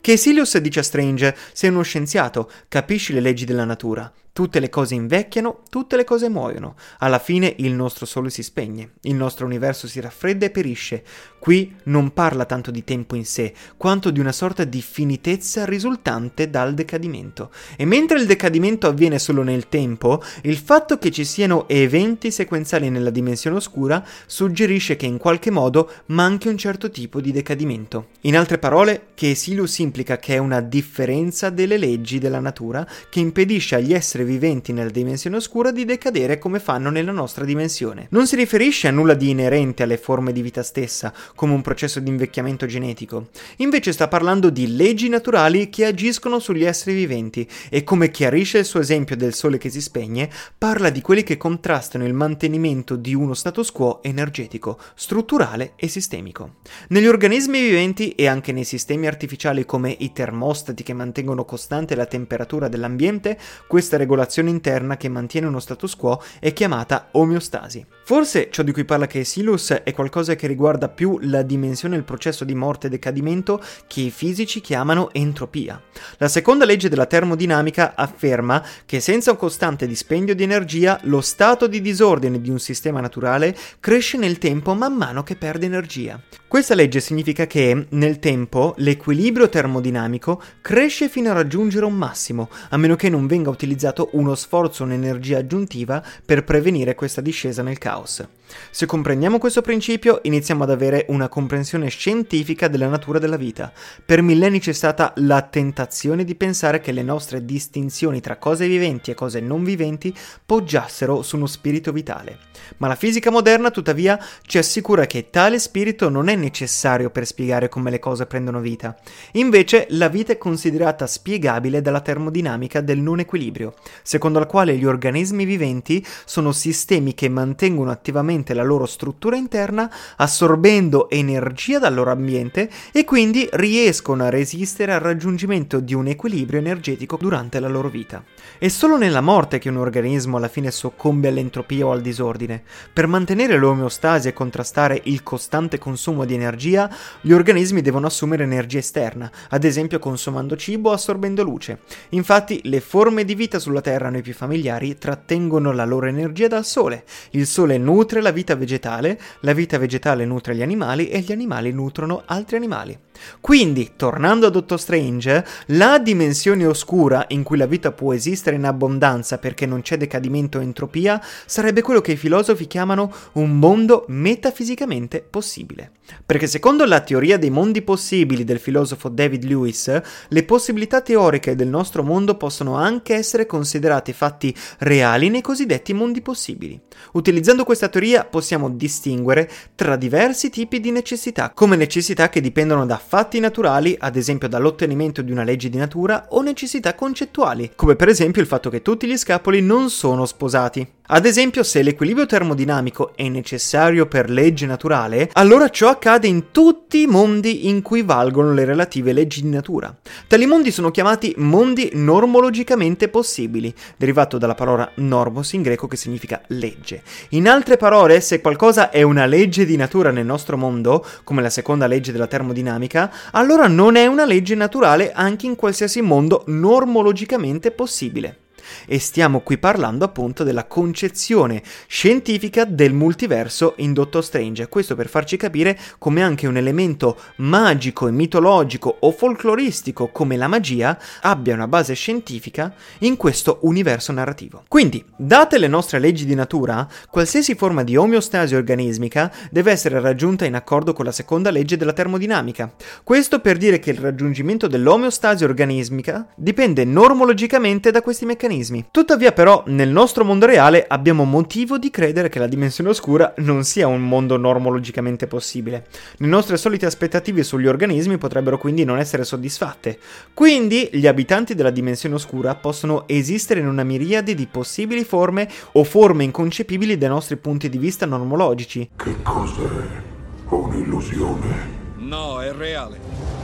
Che 0.00 0.16
Silius 0.16 0.56
dice 0.58 0.80
a 0.80 0.84
Strange: 0.84 1.36
Sei 1.52 1.68
uno 1.68 1.82
scienziato, 1.82 2.50
capisci 2.68 3.12
le 3.12 3.20
leggi 3.20 3.44
della 3.44 3.64
natura. 3.64 4.10
Tutte 4.38 4.60
le 4.60 4.68
cose 4.68 4.94
invecchiano, 4.94 5.62
tutte 5.68 5.96
le 5.96 6.04
cose 6.04 6.28
muoiono. 6.28 6.76
Alla 6.98 7.18
fine 7.18 7.56
il 7.58 7.72
nostro 7.72 8.06
sole 8.06 8.30
si 8.30 8.44
spegne, 8.44 8.92
il 9.00 9.16
nostro 9.16 9.46
universo 9.46 9.88
si 9.88 9.98
raffredda 9.98 10.46
e 10.46 10.50
perisce. 10.50 11.02
Qui 11.40 11.74
non 11.84 12.12
parla 12.12 12.44
tanto 12.44 12.70
di 12.70 12.84
tempo 12.84 13.16
in 13.16 13.24
sé, 13.24 13.52
quanto 13.76 14.10
di 14.10 14.20
una 14.20 14.30
sorta 14.30 14.62
di 14.62 14.80
finitezza 14.80 15.64
risultante 15.64 16.50
dal 16.50 16.74
decadimento. 16.74 17.50
E 17.76 17.84
mentre 17.84 18.20
il 18.20 18.26
decadimento 18.26 18.86
avviene 18.86 19.18
solo 19.18 19.42
nel 19.42 19.68
tempo, 19.68 20.22
il 20.42 20.56
fatto 20.56 20.98
che 20.98 21.10
ci 21.10 21.24
siano 21.24 21.66
eventi 21.66 22.30
sequenziali 22.30 22.90
nella 22.90 23.10
dimensione 23.10 23.56
oscura 23.56 24.06
suggerisce 24.26 24.94
che 24.94 25.06
in 25.06 25.18
qualche 25.18 25.50
modo 25.50 25.90
manchi 26.06 26.46
un 26.46 26.58
certo 26.58 26.92
tipo 26.92 27.20
di 27.20 27.32
decadimento. 27.32 28.10
In 28.20 28.36
altre 28.36 28.58
parole, 28.58 29.08
che 29.14 29.34
Silus 29.34 29.78
implica 29.78 30.18
che 30.18 30.34
è 30.34 30.38
una 30.38 30.60
differenza 30.60 31.50
delle 31.50 31.76
leggi 31.76 32.20
della 32.20 32.38
natura 32.38 32.86
che 33.10 33.18
impedisce 33.18 33.74
agli 33.74 33.92
esseri 33.92 34.26
viventi 34.28 34.72
nella 34.72 34.90
dimensione 34.90 35.36
oscura 35.36 35.72
di 35.72 35.84
decadere 35.84 36.38
come 36.38 36.60
fanno 36.60 36.90
nella 36.90 37.10
nostra 37.10 37.44
dimensione. 37.44 38.06
Non 38.10 38.26
si 38.26 38.36
riferisce 38.36 38.86
a 38.86 38.92
nulla 38.92 39.14
di 39.14 39.30
inerente 39.30 39.82
alle 39.82 39.96
forme 39.96 40.32
di 40.32 40.42
vita 40.42 40.62
stessa, 40.62 41.12
come 41.34 41.54
un 41.54 41.62
processo 41.62 41.98
di 41.98 42.10
invecchiamento 42.10 42.66
genetico. 42.66 43.28
Invece 43.56 43.92
sta 43.92 44.06
parlando 44.06 44.50
di 44.50 44.76
leggi 44.76 45.08
naturali 45.08 45.70
che 45.70 45.86
agiscono 45.86 46.38
sugli 46.38 46.64
esseri 46.64 46.94
viventi 46.94 47.48
e 47.70 47.82
come 47.82 48.10
chiarisce 48.10 48.58
il 48.58 48.64
suo 48.66 48.80
esempio 48.80 49.16
del 49.16 49.34
sole 49.34 49.56
che 49.56 49.70
si 49.70 49.80
spegne, 49.80 50.30
parla 50.56 50.90
di 50.90 51.00
quelli 51.00 51.22
che 51.22 51.38
contrastano 51.38 52.04
il 52.04 52.14
mantenimento 52.14 52.94
di 52.94 53.14
uno 53.14 53.32
status 53.32 53.72
quo 53.72 54.02
energetico, 54.02 54.78
strutturale 54.94 55.72
e 55.76 55.88
sistemico. 55.88 56.56
Negli 56.88 57.06
organismi 57.06 57.60
viventi 57.60 58.10
e 58.10 58.26
anche 58.28 58.52
nei 58.52 58.64
sistemi 58.64 59.06
artificiali 59.06 59.64
come 59.64 59.96
i 59.98 60.12
termostati 60.12 60.82
che 60.82 60.92
mantengono 60.92 61.44
costante 61.46 61.94
la 61.94 62.06
temperatura 62.06 62.68
dell'ambiente, 62.68 63.38
questa 63.66 63.96
regolazione 63.96 64.16
regolazione 64.18 64.50
interna 64.50 64.96
che 64.96 65.08
mantiene 65.08 65.46
uno 65.46 65.60
status 65.60 65.94
quo 65.94 66.20
è 66.40 66.52
chiamata 66.52 67.08
omeostasi. 67.12 67.86
Forse 68.08 68.48
ciò 68.50 68.62
di 68.62 68.72
cui 68.72 68.86
parla 68.86 69.06
Caesilus 69.06 69.82
è 69.84 69.92
qualcosa 69.92 70.34
che 70.34 70.46
riguarda 70.46 70.88
più 70.88 71.18
la 71.20 71.42
dimensione 71.42 71.94
del 71.94 72.06
processo 72.06 72.46
di 72.46 72.54
morte 72.54 72.86
e 72.86 72.90
decadimento 72.90 73.62
che 73.86 74.00
i 74.00 74.10
fisici 74.10 74.62
chiamano 74.62 75.12
entropia. 75.12 75.78
La 76.16 76.28
seconda 76.28 76.64
legge 76.64 76.88
della 76.88 77.04
termodinamica 77.04 77.92
afferma 77.94 78.64
che 78.86 79.00
senza 79.00 79.32
un 79.32 79.36
costante 79.36 79.86
dispendio 79.86 80.34
di 80.34 80.42
energia 80.42 80.98
lo 81.02 81.20
stato 81.20 81.66
di 81.66 81.82
disordine 81.82 82.40
di 82.40 82.48
un 82.48 82.58
sistema 82.58 83.02
naturale 83.02 83.54
cresce 83.78 84.16
nel 84.16 84.38
tempo 84.38 84.72
man 84.72 84.94
mano 84.94 85.22
che 85.22 85.36
perde 85.36 85.66
energia. 85.66 86.18
Questa 86.48 86.74
legge 86.74 87.00
significa 87.00 87.46
che 87.46 87.88
nel 87.90 88.18
tempo 88.20 88.72
l'equilibrio 88.78 89.50
termodinamico 89.50 90.40
cresce 90.62 91.10
fino 91.10 91.28
a 91.28 91.34
raggiungere 91.34 91.84
un 91.84 91.92
massimo, 91.92 92.48
a 92.70 92.78
meno 92.78 92.96
che 92.96 93.10
non 93.10 93.26
venga 93.26 93.50
utilizzato 93.50 94.08
uno 94.12 94.34
sforzo 94.34 94.82
o 94.82 94.86
un'energia 94.86 95.36
aggiuntiva 95.36 96.02
per 96.24 96.44
prevenire 96.44 96.94
questa 96.94 97.20
discesa 97.20 97.62
nel 97.62 97.76
caos. 97.76 97.97
Se 98.06 98.86
comprendiamo 98.86 99.38
questo 99.38 99.60
principio, 99.60 100.20
iniziamo 100.22 100.62
ad 100.62 100.70
avere 100.70 101.06
una 101.08 101.28
comprensione 101.28 101.88
scientifica 101.88 102.68
della 102.68 102.88
natura 102.88 103.18
della 103.18 103.36
vita. 103.36 103.72
Per 104.04 104.22
millenni 104.22 104.60
c'è 104.60 104.72
stata 104.72 105.12
la 105.16 105.42
tentazione 105.42 106.24
di 106.24 106.34
pensare 106.34 106.80
che 106.80 106.92
le 106.92 107.02
nostre 107.02 107.44
distinzioni 107.44 108.20
tra 108.20 108.36
cose 108.36 108.66
viventi 108.66 109.10
e 109.10 109.14
cose 109.14 109.40
non 109.40 109.64
viventi 109.64 110.14
poggiassero 110.44 111.22
su 111.22 111.36
uno 111.36 111.46
spirito 111.46 111.92
vitale. 111.92 112.38
Ma 112.78 112.88
la 112.88 112.94
fisica 112.94 113.30
moderna, 113.30 113.70
tuttavia, 113.70 114.18
ci 114.42 114.58
assicura 114.58 115.06
che 115.06 115.30
tale 115.30 115.58
spirito 115.58 116.08
non 116.08 116.28
è 116.28 116.36
necessario 116.36 117.10
per 117.10 117.26
spiegare 117.26 117.68
come 117.68 117.90
le 117.90 117.98
cose 117.98 118.26
prendono 118.26 118.60
vita. 118.60 118.96
Invece, 119.32 119.86
la 119.90 120.08
vita 120.08 120.32
è 120.32 120.38
considerata 120.38 121.06
spiegabile 121.06 121.80
dalla 121.80 122.00
termodinamica 122.00 122.80
del 122.80 122.98
non 122.98 123.20
equilibrio, 123.20 123.74
secondo 124.02 124.38
la 124.38 124.46
quale 124.46 124.76
gli 124.76 124.84
organismi 124.84 125.44
viventi 125.44 126.04
sono 126.24 126.52
sistemi 126.52 127.14
che 127.14 127.28
mantengono 127.28 127.87
attivamente 127.90 128.54
la 128.54 128.62
loro 128.62 128.86
struttura 128.86 129.36
interna, 129.36 129.90
assorbendo 130.16 131.08
energia 131.10 131.78
dal 131.78 131.94
loro 131.94 132.10
ambiente 132.10 132.70
e 132.92 133.04
quindi 133.04 133.48
riescono 133.52 134.24
a 134.24 134.30
resistere 134.30 134.92
al 134.92 135.00
raggiungimento 135.00 135.80
di 135.80 135.94
un 135.94 136.06
equilibrio 136.06 136.58
energetico 136.58 137.16
durante 137.16 137.60
la 137.60 137.68
loro 137.68 137.88
vita. 137.88 138.22
È 138.58 138.68
solo 138.68 138.96
nella 138.96 139.20
morte 139.20 139.58
che 139.58 139.68
un 139.68 139.76
organismo 139.76 140.36
alla 140.36 140.48
fine 140.48 140.70
soccombe 140.70 141.28
all'entropia 141.28 141.86
o 141.86 141.92
al 141.92 142.00
disordine. 142.00 142.62
Per 142.92 143.06
mantenere 143.06 143.56
l'omeostasi 143.56 144.28
e 144.28 144.32
contrastare 144.32 145.00
il 145.04 145.22
costante 145.22 145.78
consumo 145.78 146.24
di 146.24 146.34
energia, 146.34 146.90
gli 147.20 147.32
organismi 147.32 147.80
devono 147.80 148.06
assumere 148.06 148.44
energia 148.44 148.78
esterna, 148.78 149.30
ad 149.50 149.64
esempio 149.64 149.98
consumando 149.98 150.56
cibo 150.56 150.90
o 150.90 150.92
assorbendo 150.92 151.42
luce. 151.42 151.80
Infatti, 152.10 152.60
le 152.64 152.80
forme 152.80 153.24
di 153.24 153.34
vita 153.34 153.58
sulla 153.58 153.80
Terra, 153.80 154.10
noi 154.10 154.22
più 154.22 154.34
familiari, 154.34 154.98
trattengono 154.98 155.72
la 155.72 155.84
loro 155.84 156.06
energia 156.06 156.48
dal 156.48 156.64
Sole. 156.64 157.04
Il 157.30 157.46
Sole 157.46 157.77
nutre 157.78 158.20
la 158.20 158.30
vita 158.30 158.54
vegetale, 158.54 159.18
la 159.40 159.52
vita 159.52 159.78
vegetale 159.78 160.24
nutre 160.24 160.54
gli 160.54 160.62
animali 160.62 161.08
e 161.08 161.20
gli 161.20 161.32
animali 161.32 161.72
nutrono 161.72 162.22
altri 162.26 162.56
animali. 162.56 162.98
Quindi, 163.40 163.92
tornando 163.96 164.46
a 164.46 164.50
Dottor 164.50 164.80
Strange, 164.80 165.44
la 165.66 165.98
dimensione 165.98 166.66
oscura 166.66 167.24
in 167.28 167.42
cui 167.42 167.56
la 167.56 167.66
vita 167.66 167.92
può 167.92 168.12
esistere 168.12 168.56
in 168.56 168.64
abbondanza 168.64 169.38
perché 169.38 169.66
non 169.66 169.82
c'è 169.82 169.96
decadimento 169.96 170.58
o 170.58 170.62
entropia 170.62 171.22
sarebbe 171.46 171.82
quello 171.82 172.00
che 172.00 172.12
i 172.12 172.16
filosofi 172.16 172.66
chiamano 172.66 173.12
un 173.32 173.58
mondo 173.58 174.04
metafisicamente 174.08 175.24
possibile. 175.28 175.92
Perché 176.24 176.46
secondo 176.46 176.84
la 176.84 177.00
teoria 177.00 177.38
dei 177.38 177.50
mondi 177.50 177.82
possibili 177.82 178.44
del 178.44 178.58
filosofo 178.58 179.08
David 179.08 179.44
Lewis, 179.44 180.00
le 180.28 180.42
possibilità 180.44 181.00
teoriche 181.00 181.54
del 181.54 181.68
nostro 181.68 182.02
mondo 182.02 182.36
possono 182.36 182.76
anche 182.76 183.14
essere 183.14 183.46
considerate 183.46 184.12
fatti 184.12 184.54
reali 184.78 185.28
nei 185.28 185.42
cosiddetti 185.42 185.92
mondi 185.92 186.20
possibili. 186.20 186.80
Utilizzando 187.12 187.64
questa 187.64 187.88
teoria 187.88 188.24
possiamo 188.24 188.70
distinguere 188.70 189.50
tra 189.74 189.96
diversi 189.96 190.50
tipi 190.50 190.80
di 190.80 190.90
necessità, 190.90 191.50
come 191.50 191.76
necessità 191.76 192.28
che 192.28 192.40
dipendono 192.40 192.86
da 192.86 192.98
fatti 193.08 193.40
naturali, 193.40 193.96
ad 193.98 194.16
esempio 194.16 194.48
dall'ottenimento 194.48 195.22
di 195.22 195.32
una 195.32 195.42
legge 195.42 195.70
di 195.70 195.78
natura, 195.78 196.26
o 196.28 196.42
necessità 196.42 196.94
concettuali, 196.94 197.72
come 197.74 197.96
per 197.96 198.08
esempio 198.08 198.42
il 198.42 198.46
fatto 198.46 198.68
che 198.68 198.82
tutti 198.82 199.06
gli 199.06 199.16
scapoli 199.16 199.62
non 199.62 199.88
sono 199.88 200.26
sposati. 200.26 200.86
Ad 201.10 201.24
esempio, 201.24 201.62
se 201.62 201.80
l'equilibrio 201.80 202.26
termodinamico 202.26 203.12
è 203.16 203.26
necessario 203.30 204.04
per 204.04 204.28
legge 204.28 204.66
naturale, 204.66 205.30
allora 205.32 205.70
ciò 205.70 205.88
accade 205.88 206.26
in 206.26 206.50
tutti 206.50 207.00
i 207.00 207.06
mondi 207.06 207.66
in 207.68 207.80
cui 207.80 208.02
valgono 208.02 208.52
le 208.52 208.66
relative 208.66 209.14
leggi 209.14 209.40
di 209.40 209.48
natura. 209.48 209.96
Tali 210.26 210.44
mondi 210.44 210.70
sono 210.70 210.90
chiamati 210.90 211.32
mondi 211.38 211.92
normologicamente 211.94 213.08
possibili, 213.08 213.72
derivato 213.96 214.36
dalla 214.36 214.54
parola 214.54 214.90
normos 214.96 215.54
in 215.54 215.62
greco 215.62 215.86
che 215.86 215.96
significa 215.96 216.42
legge. 216.48 217.02
In 217.30 217.48
altre 217.48 217.78
parole, 217.78 218.20
se 218.20 218.42
qualcosa 218.42 218.90
è 218.90 219.00
una 219.00 219.24
legge 219.24 219.64
di 219.64 219.76
natura 219.76 220.10
nel 220.10 220.26
nostro 220.26 220.58
mondo, 220.58 221.02
come 221.24 221.40
la 221.40 221.48
seconda 221.48 221.86
legge 221.86 222.12
della 222.12 222.26
termodinamica, 222.26 223.10
allora 223.30 223.66
non 223.66 223.96
è 223.96 224.04
una 224.04 224.26
legge 224.26 224.54
naturale 224.54 225.12
anche 225.12 225.46
in 225.46 225.56
qualsiasi 225.56 226.02
mondo 226.02 226.44
normologicamente 226.48 227.70
possibile 227.70 228.40
e 228.86 228.98
stiamo 228.98 229.40
qui 229.40 229.58
parlando 229.58 230.04
appunto 230.04 230.44
della 230.44 230.66
concezione 230.66 231.62
scientifica 231.86 232.64
del 232.64 232.92
multiverso 232.92 233.74
in 233.78 233.92
Doctor 233.92 234.24
Strange. 234.24 234.68
Questo 234.68 234.94
per 234.94 235.08
farci 235.08 235.36
capire 235.36 235.78
come 235.98 236.22
anche 236.22 236.46
un 236.46 236.56
elemento 236.56 237.16
magico 237.36 238.08
e 238.08 238.10
mitologico 238.10 238.96
o 239.00 239.10
folcloristico 239.10 240.08
come 240.08 240.36
la 240.36 240.48
magia 240.48 240.98
abbia 241.22 241.54
una 241.54 241.68
base 241.68 241.94
scientifica 241.94 242.74
in 242.98 243.16
questo 243.16 243.60
universo 243.62 244.12
narrativo. 244.12 244.64
Quindi, 244.68 245.02
date 245.16 245.58
le 245.58 245.68
nostre 245.68 245.98
leggi 245.98 246.24
di 246.24 246.34
natura, 246.34 246.86
qualsiasi 247.10 247.54
forma 247.54 247.82
di 247.84 247.96
omeostasi 247.96 248.54
organismica 248.54 249.32
deve 249.50 249.70
essere 249.70 250.00
raggiunta 250.00 250.44
in 250.44 250.54
accordo 250.54 250.92
con 250.92 251.04
la 251.04 251.12
seconda 251.12 251.50
legge 251.50 251.76
della 251.76 251.92
termodinamica. 251.92 252.72
Questo 253.02 253.40
per 253.40 253.56
dire 253.56 253.78
che 253.78 253.90
il 253.90 253.98
raggiungimento 253.98 254.66
dell'omeostasi 254.66 255.44
organismica 255.44 256.26
dipende 256.36 256.84
normologicamente 256.84 257.90
da 257.90 258.02
questi 258.02 258.26
meccanismi 258.26 258.57
meccanismi. 258.58 258.86
Tuttavia 258.90 259.32
però 259.32 259.62
nel 259.66 259.88
nostro 259.88 260.24
mondo 260.24 260.46
reale 260.46 260.84
abbiamo 260.86 261.24
motivo 261.24 261.78
di 261.78 261.90
credere 261.90 262.28
che 262.28 262.38
la 262.38 262.46
dimensione 262.46 262.90
oscura 262.90 263.32
non 263.38 263.64
sia 263.64 263.86
un 263.86 264.02
mondo 264.02 264.36
normologicamente 264.36 265.26
possibile. 265.26 265.86
Le 266.16 266.26
nostre 266.26 266.56
solite 266.56 266.86
aspettative 266.86 267.42
sugli 267.42 267.66
organismi 267.66 268.18
potrebbero 268.18 268.58
quindi 268.58 268.84
non 268.84 268.98
essere 268.98 269.24
soddisfatte. 269.24 269.98
Quindi 270.34 270.88
gli 270.92 271.06
abitanti 271.06 271.54
della 271.54 271.70
dimensione 271.70 272.16
oscura 272.16 272.54
possono 272.54 273.06
esistere 273.06 273.60
in 273.60 273.68
una 273.68 273.84
miriade 273.84 274.34
di 274.34 274.46
possibili 274.46 275.04
forme 275.04 275.48
o 275.72 275.84
forme 275.84 276.24
inconcepibili 276.24 276.98
dai 276.98 277.08
nostri 277.08 277.36
punti 277.36 277.68
di 277.68 277.78
vista 277.78 278.06
normologici. 278.06 278.90
Che 278.96 279.16
cos'è? 279.22 280.06
Un'illusione? 280.48 281.76
No, 281.96 282.40
è 282.40 282.52
reale. 282.52 283.37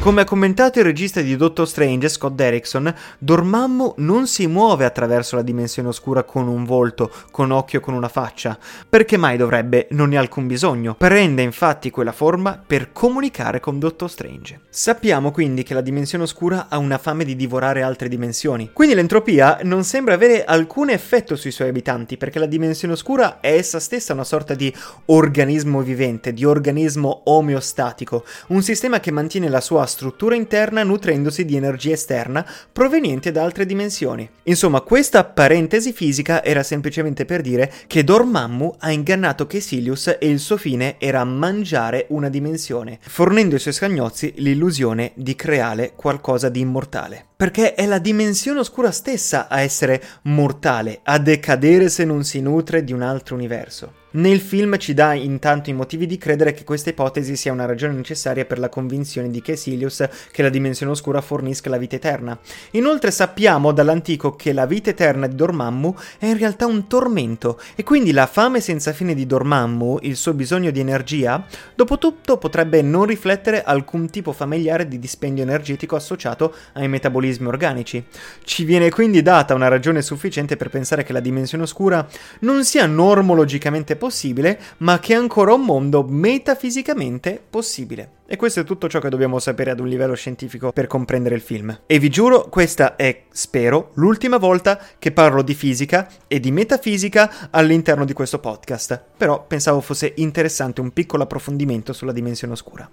Come 0.00 0.22
ha 0.22 0.24
commentato 0.24 0.78
il 0.78 0.86
regista 0.86 1.20
di 1.20 1.36
Doctor 1.36 1.68
Strange, 1.68 2.08
Scott 2.08 2.32
Derrickson, 2.32 2.92
Dormammu 3.18 3.96
non 3.98 4.26
si 4.26 4.46
muove 4.46 4.86
attraverso 4.86 5.36
la 5.36 5.42
dimensione 5.42 5.88
oscura 5.88 6.22
con 6.22 6.48
un 6.48 6.64
volto, 6.64 7.12
con 7.30 7.50
occhio, 7.50 7.80
con 7.80 7.92
una 7.92 8.08
faccia. 8.08 8.58
Perché 8.88 9.18
mai 9.18 9.36
dovrebbe? 9.36 9.88
Non 9.90 10.08
ne 10.08 10.16
ha 10.16 10.20
alcun 10.20 10.46
bisogno. 10.46 10.94
Prende 10.94 11.42
infatti 11.42 11.90
quella 11.90 12.12
forma 12.12 12.58
per 12.66 12.92
comunicare 12.92 13.60
con 13.60 13.78
Doctor 13.78 14.08
Strange. 14.08 14.60
Sappiamo 14.70 15.32
quindi 15.32 15.64
che 15.64 15.74
la 15.74 15.82
dimensione 15.82 16.24
oscura 16.24 16.68
ha 16.70 16.78
una 16.78 16.96
fame 16.96 17.26
di 17.26 17.36
divorare 17.36 17.82
altre 17.82 18.08
dimensioni. 18.08 18.70
Quindi 18.72 18.94
l'entropia 18.94 19.58
non 19.64 19.84
sembra 19.84 20.14
avere 20.14 20.44
alcun 20.46 20.88
effetto 20.88 21.36
sui 21.36 21.50
suoi 21.50 21.68
abitanti, 21.68 22.16
perché 22.16 22.38
la 22.38 22.46
dimensione 22.46 22.94
oscura 22.94 23.40
è 23.40 23.52
essa 23.52 23.78
stessa 23.78 24.14
una 24.14 24.24
sorta 24.24 24.54
di 24.54 24.74
organismo 25.06 25.82
vivente, 25.82 26.32
di 26.32 26.46
organismo 26.46 27.20
omeostatico, 27.26 28.24
un 28.48 28.62
sistema 28.62 28.98
che 28.98 29.09
mantiene 29.10 29.48
la 29.48 29.60
sua 29.60 29.86
struttura 29.86 30.34
interna 30.34 30.82
nutrendosi 30.82 31.44
di 31.44 31.56
energia 31.56 31.92
esterna 31.92 32.46
proveniente 32.72 33.30
da 33.32 33.42
altre 33.42 33.66
dimensioni. 33.66 34.28
Insomma, 34.44 34.80
questa 34.80 35.24
parentesi 35.24 35.92
fisica 35.92 36.42
era 36.44 36.62
semplicemente 36.62 37.24
per 37.24 37.40
dire 37.40 37.72
che 37.86 38.04
Dormammu 38.04 38.76
ha 38.78 38.90
ingannato 38.90 39.46
Kesilius 39.46 40.16
e 40.18 40.28
il 40.28 40.40
suo 40.40 40.56
fine 40.56 40.96
era 40.98 41.24
mangiare 41.24 42.06
una 42.08 42.28
dimensione, 42.28 42.98
fornendo 43.00 43.54
ai 43.54 43.60
suoi 43.60 43.74
scagnozzi 43.74 44.34
l'illusione 44.36 45.12
di 45.14 45.34
creare 45.34 45.92
qualcosa 45.94 46.48
di 46.48 46.60
immortale. 46.60 47.29
Perché 47.40 47.72
è 47.72 47.86
la 47.86 47.98
dimensione 47.98 48.60
oscura 48.60 48.90
stessa 48.90 49.48
a 49.48 49.62
essere 49.62 50.02
mortale, 50.24 51.00
a 51.04 51.16
decadere 51.16 51.88
se 51.88 52.04
non 52.04 52.22
si 52.22 52.42
nutre 52.42 52.84
di 52.84 52.92
un 52.92 53.00
altro 53.00 53.34
universo. 53.34 54.00
Nel 54.12 54.40
film 54.40 54.76
ci 54.76 54.92
dà 54.92 55.14
intanto 55.14 55.70
i 55.70 55.72
motivi 55.72 56.04
di 56.04 56.18
credere 56.18 56.52
che 56.52 56.64
questa 56.64 56.90
ipotesi 56.90 57.36
sia 57.36 57.52
una 57.52 57.64
ragione 57.64 57.94
necessaria 57.94 58.44
per 58.44 58.58
la 58.58 58.68
convinzione 58.68 59.30
di 59.30 59.40
Caecilius 59.40 60.08
che 60.32 60.42
la 60.42 60.48
dimensione 60.48 60.90
oscura 60.90 61.20
fornisca 61.20 61.70
la 61.70 61.76
vita 61.76 61.94
eterna. 61.94 62.36
Inoltre 62.72 63.12
sappiamo 63.12 63.70
dall'antico 63.70 64.34
che 64.34 64.52
la 64.52 64.66
vita 64.66 64.90
eterna 64.90 65.28
di 65.28 65.36
Dormammu 65.36 65.94
è 66.18 66.26
in 66.26 66.36
realtà 66.36 66.66
un 66.66 66.88
tormento 66.88 67.60
e 67.76 67.84
quindi 67.84 68.10
la 68.10 68.26
fame 68.26 68.60
senza 68.60 68.92
fine 68.92 69.14
di 69.14 69.26
Dormammu, 69.26 69.98
il 70.02 70.16
suo 70.16 70.34
bisogno 70.34 70.72
di 70.72 70.80
energia, 70.80 71.46
dopo 71.76 71.96
tutto 71.96 72.36
potrebbe 72.36 72.82
non 72.82 73.04
riflettere 73.04 73.62
alcun 73.62 74.10
tipo 74.10 74.32
familiare 74.32 74.88
di 74.88 74.98
dispendio 74.98 75.44
energetico 75.44 75.94
associato 75.94 76.52
ai 76.72 76.88
metabolismi 77.30 77.46
organici. 77.46 78.04
Ci 78.42 78.64
viene 78.64 78.90
quindi 78.90 79.22
data 79.22 79.54
una 79.54 79.68
ragione 79.68 80.02
sufficiente 80.02 80.56
per 80.56 80.68
pensare 80.68 81.04
che 81.04 81.12
la 81.12 81.20
dimensione 81.20 81.64
oscura 81.64 82.06
non 82.40 82.64
sia 82.64 82.86
normologicamente 82.86 83.96
possibile, 83.96 84.58
ma 84.78 84.98
che 84.98 85.14
è 85.14 85.16
ancora 85.16 85.54
un 85.54 85.62
mondo 85.62 86.02
metafisicamente 86.02 87.40
possibile. 87.48 88.18
E 88.26 88.36
questo 88.36 88.60
è 88.60 88.64
tutto 88.64 88.88
ciò 88.88 89.00
che 89.00 89.08
dobbiamo 89.08 89.40
sapere 89.40 89.72
ad 89.72 89.80
un 89.80 89.88
livello 89.88 90.14
scientifico 90.14 90.70
per 90.70 90.86
comprendere 90.86 91.34
il 91.34 91.40
film. 91.40 91.80
E 91.86 91.98
vi 91.98 92.08
giuro, 92.08 92.48
questa 92.48 92.94
è, 92.94 93.24
spero, 93.32 93.90
l'ultima 93.94 94.36
volta 94.36 94.80
che 95.00 95.10
parlo 95.10 95.42
di 95.42 95.54
fisica 95.54 96.08
e 96.28 96.38
di 96.38 96.52
metafisica 96.52 97.50
all'interno 97.50 98.04
di 98.04 98.12
questo 98.12 98.38
podcast. 98.38 99.02
Però 99.16 99.44
pensavo 99.44 99.80
fosse 99.80 100.12
interessante 100.16 100.80
un 100.80 100.92
piccolo 100.92 101.24
approfondimento 101.24 101.92
sulla 101.92 102.12
dimensione 102.12 102.52
oscura. 102.52 102.88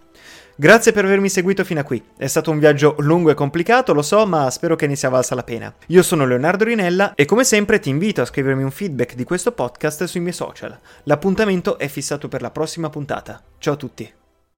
Grazie 0.59 0.91
per 0.91 1.05
avermi 1.05 1.29
seguito 1.29 1.63
fino 1.63 1.81
a 1.81 1.83
qui. 1.83 2.03
È 2.17 2.25
stato 2.25 2.49
un 2.49 2.57
viaggio 2.57 2.95
lungo 2.97 3.29
e 3.29 3.35
complicato, 3.35 3.93
lo 3.93 4.01
so, 4.01 4.25
ma 4.25 4.49
spero 4.49 4.75
che 4.75 4.87
ne 4.87 4.95
sia 4.95 5.07
valsa 5.07 5.35
la 5.35 5.43
pena. 5.43 5.71
Io 5.89 6.01
sono 6.01 6.25
Leonardo 6.25 6.63
Rinella 6.63 7.13
e 7.13 7.25
come 7.25 7.43
sempre 7.43 7.77
ti 7.77 7.89
invito 7.89 8.23
a 8.23 8.25
scrivermi 8.25 8.63
un 8.63 8.71
feedback 8.71 9.13
di 9.13 9.23
questo 9.23 9.51
podcast 9.51 10.05
sui 10.05 10.19
miei 10.19 10.33
social. 10.33 10.75
L'appuntamento 11.03 11.77
è 11.77 11.87
fissato 11.87 12.27
per 12.27 12.41
la 12.41 12.49
prossima 12.49 12.89
puntata. 12.89 13.39
Ciao 13.59 13.75
a 13.75 13.77
tutti. 13.77 14.16